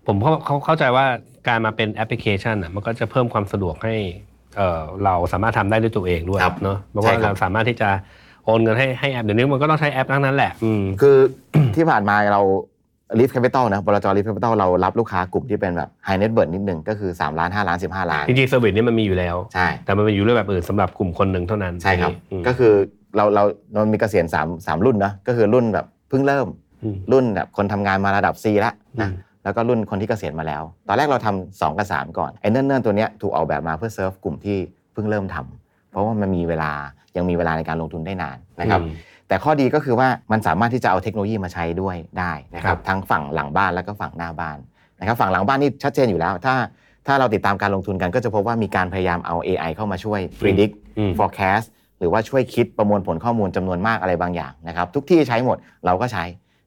[0.07, 1.07] ผมเข้าเขาเข้าใจว่า
[1.49, 3.95] การมาเป็นแอปพลิเคชันอะมันก็จะเพิ่มความสะดวกให้
[4.57, 7.89] เอ่อเราสามารถทำได้ด้วยตัวเองด้วยครับเนาะเพราะใช่ว่าครับเราสามารถที่จะ
[8.45, 11.17] โอนเงินให้ให้แอปเดี๋ยวนี้มันก็ต้องใช้แอปทั้งนั้นแหละอืม คือ
[11.77, 12.43] ที่ผ่านมาเรา
[13.19, 18.13] Leaf Capital นะบลจ Leaf Capital เรารับลูกค้ากลุ่มที่เป็นแบบ High Net Worth นิดนึงก็คือ 3 ล้าน 5 ล้าน 15
[18.13, 22.73] ล้าน จริงๆเซอร์วิสนี้มันมีอยู่แล้ว ใช่ แต่มันเป็นอยู่รูปแบบอื่นสำหรับกลุ่มคนหนึ่งเท่านั้นใช่ครับ อืม ก็คือ
[23.17, 26.47] เราเราเรามีเกษียณ3 3 รุ่นนะก็คือรุ่นแบบเพิ่งเริ่ม
[26.83, 34.57] อืมรุ่นแบบคนทำงานมาระดับ C แล้วนะอืม แล้วก็รุ่นคนที่เกษียณมาแล้ว ตอนแรกเราทำ2กับ3ก่อนไอ้เนิ่นๆตัวเนี้ยถูกออกแบบมาเพื่อเซิร์ฟกลุ่มที่
[34.93, 36.73] เพิ่งเริ่มทำเพราะว่ามันมีเวลา
[37.17, 38.93] ยังมีเวลาในการลงทุนได้นานนะครับอืม
[39.29, 44.57] แต่ข้อดีก็คือว่ามันสามารถที่จะเอาเทคโนโลยีมาใช้ด้วยได้นะคครัรับบทั้งฝั่งหลังบ้านแล้วก็ฝั่งหน้าบ้าน
[45.01, 46.55] นะครับฝั่งหลังบ้านนี่ชัดเจนอยู่แล้ว ถ้า
[47.07, 51.67] ถ้าเราติดตามการลงทุนกันก็จะพบว่ามีการพยายามเอา AI เข้ามาช่วย predict อืม forecast
[51.99, 56.25] หรือว่าช่วยคิดประมวลผลข้อมูลจำนวนมากอะไรบางอย่างนะครับทุกที่ใช้หมดเราก็ใช้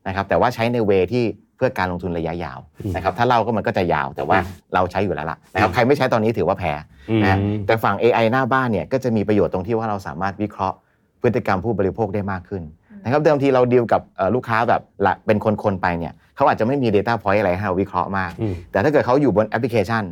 [0.07, 1.25] นะครับแต่ว่าใช้ในเวที่
[1.57, 6.73] เพื่อการลงทุนระยะยาวอืมนะครับถ้าเราก็มันก็จะยาวแต่ว่าอืมเราใช้อยู่แล้วล่ะนะครับใครไม่ใช้ตอนนี้ถือว่าแพ้
[7.09, 10.77] อืมนะฮะแต่ฝั่ง AI หน้าบ้านเนี่ยก็จะมีประโยชน์ตรงที่ว่าเราสามารถวิเคราะห์
[11.21, 12.63] พฤติกรรมผู้บริโภคได้มากขึ้น
[13.03, 20.03] นะครับเดิมทีเราดีลกับเอ่อลูกค้าแบบละเป็นคนๆไปเนี่ยเขาอาจจะไม่มี Data Point อะไรให้เราวิเคราะห์มากอืมแต่ถ้าเกิดเขาอยู่บนแอปพลิเคชัน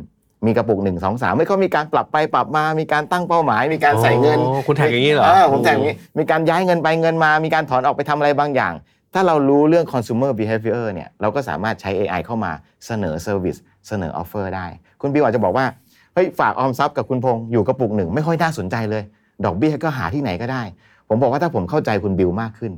[0.46, 8.72] มีกระปุก1 2 3ไม่เขามีการปรับไปปรับมา มีการตั้งเป้าหมาย มีการใส่เงินอ๋อคุณแท็กอย่างนี้เหรอผมแท็กอย่างนี้มีการย้ายเงินไปเงินมา มีการถอนออกไปทำอะไรบางอย่าง
[9.14, 12.52] ถ้าเรารู้เรื่อง consumer behavior เนี่ยเราก็สามารถใช้ AI เข้ามา
[12.86, 14.66] เสนอ service เสนอ offer ได้
[15.00, 15.66] คุณบิวอาจจะบอกว่า
[16.14, 19.02] เฮ้ยฝากออมทรัพย์กับคุณพงษ์อยู่กระปุกหนึ่งไม่ค่อยน่าสนใจเลย
[19.44, 20.62] ดอกเบี้ยก็หาที่ไหนก็ได้
[21.08, 22.72] ผมบอกว่าถ้าผมเข้าใจคุณบิวมากขึ้น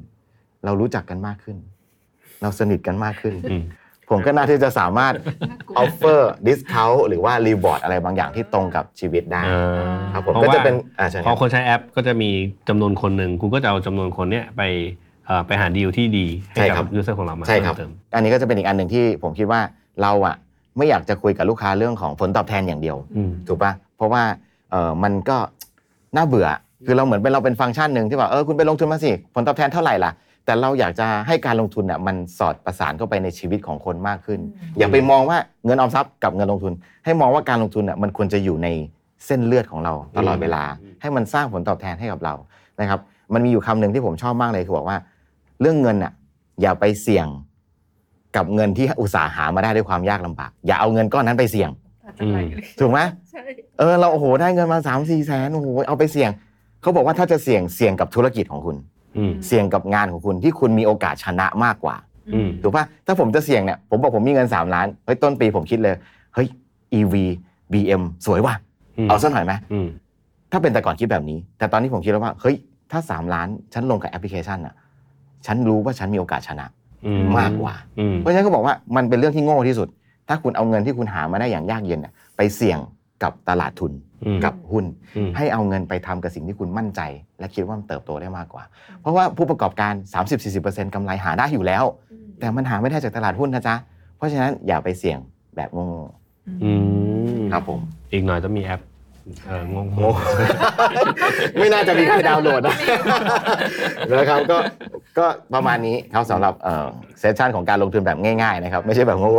[0.65, 1.57] เรารู้จักกันมากขึ้น
[2.43, 3.65] เราสนิทกันมากขึ้นอืม
[4.11, 5.15] ผมก็น่าที่จะสามารถ
[5.83, 12.31] offer discount หรือว่า reward อะไรบางอย่างที่ตรงกับชีวิตได้อ่าครับผมเพราะก็จะว่าเป็นอ่าใช่พคอรับคนใช้แอปก็จะมี
[12.69, 15.08] จำนวนคนหนึ่งคุณก็จะเอาจำนวนคนเนี้ยไปเอ่อ
[15.47, 19.61] ไปหาดีลที่ดีให้ใช่คกัรับบ user ของเรามาใช่ครับเพิ่มเติมอันนี้ก็จะเป็นอีกอันหนึ่งที่ผมคิดว่า
[20.03, 20.37] เราอะ
[20.77, 24.23] ไม่อยากจะคุยกับลูกค้าเรื่องของผลตอบแทนอย่างเดียวอืมถูกปะเพราะว่า
[24.71, 25.37] เออมันก็
[26.17, 26.49] น่าเบื่อ
[26.87, 30.13] คือเราเหมือนเป็นเราเป็นฟังก์ชันหนึ่งที่ว่าเออคุณไปลงทุนมาสิผลตอบแทนเท่าไหร่ล่ะ
[30.45, 34.41] แต่เราอยากจะให้การลงทุนเนี่ยมันสอดประสานเข้าไปในชีวิตของคนมากขึ้น
[34.79, 36.73] อย่าไปมองว่าเงินออมทรัพย์กับเงินลงทุน
[37.05, 38.69] ให้มองว่าการลงทุนอะมันควรจะอยู่ใน
[39.27, 40.63] เส้นเลือดของเราตลอดเวลา
[41.01, 42.35] ให้มันสร้างผลตอบแทนให้กับเรา
[42.81, 43.01] นะครับ
[43.35, 44.97] มันมีอยู่คำหนึ่งที่ผมชอบมากเลยคือบอกว่า
[45.61, 46.13] เรื่องเงินอะ
[46.63, 47.27] อย่าไปเสี่ยง
[48.37, 51.71] กับเงินที่อุตสาห์หามาได้ด้วยความยากลำบาก อย่าเอาเงินก้อนนั้นไปเสี่ยง
[52.79, 53.01] ถูกไหม
[53.31, 53.43] ใช่
[53.79, 56.31] เออเราโอ้โหได้เงินมา3ามสี่แสนโอ้โหเอาไปเสี่ยง
[56.83, 58.77] เขาบอกว่าถ้าจะเสี่ยงเสี่ยงกับธุรกิจของคุณ
[59.17, 61.97] อืม เสี่ยงกับงานของคุณที่คุณมีโอกาสชนะมากกว่า
[62.35, 65.95] อืม ถูกปะถ้าผมจะเสี่ยงเนี่ยผมบอกผมมีเงิน 3 ล้านเฮ้ยต้นปีผมคิดเลย
[66.35, 66.47] เฮ้ย
[66.99, 67.15] EV
[67.73, 68.55] BM สวยว่ะ
[69.07, 69.89] มเอาสักหน่อยไหมอืม
[70.53, 72.57] ถ้าเป็นแต่ก่อนคิดแบบนี้ แต่ตอนนี้ผมคิดแล้วว่าเฮ้ย
[72.93, 74.75] ถ้า 3 ล้านฉันลงกับแอปพลิเคชันอะ
[75.47, 76.67] ฉันรู้ว่าฉันมีโอกาสชนะ
[77.07, 79.89] อืมากกว่าอืมเพราะฉะนั้นก็บอกว่ามันเป็นเรื่องที่โง่ที่สุด
[80.29, 82.79] ถ้าคุณเอาเงินที่คุณหามาได้อย่างยากเย็นน่ะไปเสี่ยง
[83.23, 83.93] กับตลาดทุน
[84.25, 84.85] อืมกับหุ้น
[85.17, 87.01] อืมให้เอาเงินไปทำกับสิ่งที่คุณมั่นใจ
[87.39, 88.65] และคิดว่ามันเติบโตได้มากกว่า
[89.01, 89.93] เพราะว่าผู้ประกอบการ
[90.45, 91.85] 30-40%กำไรหาได้อยู่แล้ว
[92.41, 93.75] แต่มันหาไม่ได้จากตลาดหุ้นนะจ๊ะ
[94.17, 95.19] เพราะฉะนั้นอย่าไปเสี่ยง
[95.57, 95.89] แบบโง่
[96.65, 96.71] อื
[97.39, 97.81] มๆครับผม
[98.13, 98.81] อีกหน่อยต้องมีแอป
[99.49, 100.11] เอองงโง่
[101.59, 102.77] ไม่น่าจะมีใครดาวน์โหลดนะ
[104.19, 104.59] นะครับก็
[105.19, 106.55] ก็ประมาณนี้ครับสำหรับ
[107.21, 109.31] เซสชันของการลงทุนแบบง่ายๆนะครับ ไม่ใช่แบบโง่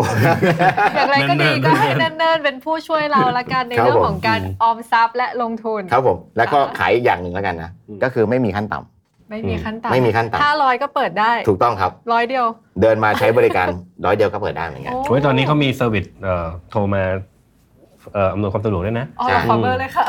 [0.96, 7.70] อย่างไรก็ดีก็ให้เนิ่นๆเป็นผู้ช่วยเราละกันในครับเรื่องผมของการออมทรัพย์และลงทุน ครับผม แล้วก็ขายอีกอย่างหนึ่งแล้วกันนะ
[8.04, 12.46] ก็คือไม่มีขั้นต่ำไม่มีขั้นต่ำไม่มีขั้นต่ำห้าร้อยก็เปิดได้ ถูกต้องครับร้อยเดียว
[12.82, 13.68] เดินมาใช้บริการ
[14.06, 20.06] ร้อยเดียวก็เปิดได้เหมือนกันโอ้ยตอนนี้เขามีเซอร์วิสเอ่อโทรมาเอ่ออำนวยความสะดวกด้วยนะอ๋อใช่ขอเบอร์เลยค่ะ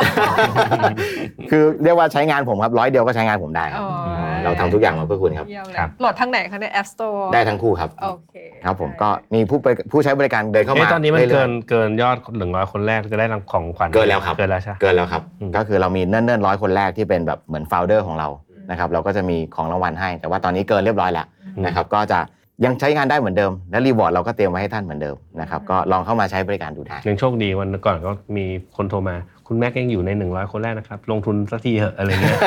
[1.51, 8.35] คือเรียกว่าใช้งานผมครับร้อยเดียวก็ใช้งานผมได้ครับอ๋อเราทำทุกอย่างมาเพื่อคุณครับเยี่ยมเลยครับ โหลดทางไหนคะใน App Store ได้ทั้งคู่ครับโอเค
[8.65, 18.29] ครับผมก็มีผู้ไปผู้ใช้บริการเดินเข้าเอ๊ะมาตอนนี้มันรื่เกิอยนเกินยอดหนึ่งร้อยคนแรกจะได้รางของขวัญเกินแล้วครับเกินแล้วใช่ไหมๆเกินแล้วครับอืมก็คือเรามีเนิ่นๆร้อยคนแรกที่เป็นแบบเหมือน founder ของเรา
[18.71, 21.27] นะครับเราก็จะมีของรางวัลให้ แต่ว่าตอนนี้เกินเรียบร้อยแล้ว
[21.65, 22.19] นะครับก็จะ
[22.65, 28.45] ยังใช้งานได้เหมือนเดิม และ reward เราก็เตรียมไว้ให้ท่านเหมือนเดิมนะครับก็ลองเข้ามาใช้บริการดูได้ยังโชคดีวันก่อนก็มี
[28.77, 29.17] คนโทรมา
[29.49, 32.39] คุณแม็กยังอยู่ในหนึ่งร้อยคนแรกนะครับ ลงทุนสักทีเหอะอะไรเงี้ย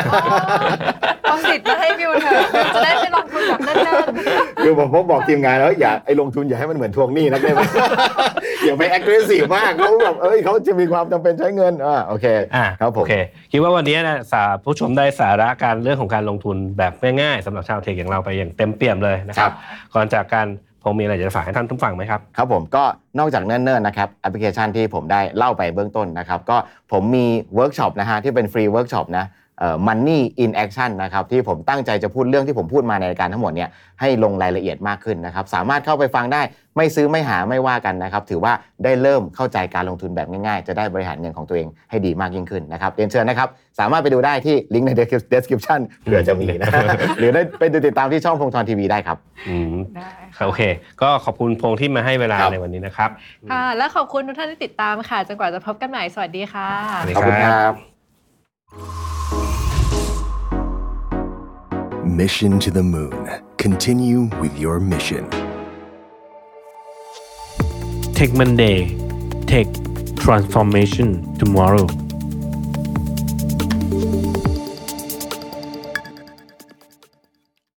[1.24, 3.78] เอาสิทธิ์มาให้บิวเถอะบิวจะได้ไปลงทุนแบบเนิ่น
[4.64, 7.60] คือผมบอกทีมงานแล้วอย่าไอ้ลงทุนอย่าให้มันเหมือนทวงหนี้นักได้ไหม
[8.66, 13.14] อย่าไป aggressive มากเขาแบบเอ้ยเขาจะมีความจำเป็นใช้เงินอ่าโอเคอ่าครับผมโอเค
[13.52, 19.54] คิดว่าวันนี้นะสาผู้ชมได้สาระการเรื่องของการลงทุนแบบง่ายๆสำหรับชาว tech อย่างเราไปอย่างเต็มเปี่ยมเลยนะคครัรับบ
[19.94, 20.48] ก่อนจากการ
[20.84, 22.84] พงมีอะไรจะฝากให้ท่านทุกฝั่งไหมครับครับผมก็
[23.20, 26.58] นอกจากเนิ่นๆนะครับแอปพลิเคชันที่ผมได้เล่าไปเบื้องต้นนะครับก็
[26.92, 29.43] ผมมีเวิร์กช็อปนะฮะที่เป็นฟรีเวิร์กช็อปนะเอ่อ
[29.88, 33.70] money in action นะครับที่ผมตั้งใจจะพูดเรื่องที่ผมพูดมาในรายการทั้งหมดเนี่ย
[34.02, 36.42] ให้ลงรายละเอียดมากขึ้นนะครับสามารถเข้าไปฟังได้
[36.78, 38.54] ไม่ซื้อไม่หาไม่ว่ากันนะครับถือว่า
[38.84, 43.48] ได้เริ่มเข้าใจการลงทุนแบบง่ายๆ จะได้บริหารเงินของตัวเองให้ดีมากยิ่งขึ้นนะครับเรียนเชิญนะครับ
[43.80, 44.92] สามารถไปดูได้ที่ลิงก์ใน
[45.34, 46.70] description เผื่อจะมีนะ
[47.20, 49.18] หรือได้ไปดูติดตามที่ช่องพงธรทีวีได้ครับ
[49.50, 50.10] อืมๆได้
[50.46, 50.62] โอเค
[51.02, 53.10] ก็ขอบคุณพงษ์ที่มาให้เวลาครับในวันนี้นะครับ
[53.52, 59.53] ค่ะและขอบคุณทุกท่านที่ติดตามค่ะจนกว่าจะพบกันใหม่สวัสดีค่ะสวัสดีขอบคุณครับ
[62.16, 63.42] Mission to the Moon.
[63.58, 65.28] Continue with your mission.
[68.14, 68.96] Take Monday
[69.48, 69.68] Take
[70.16, 71.88] Transformation Tomorrow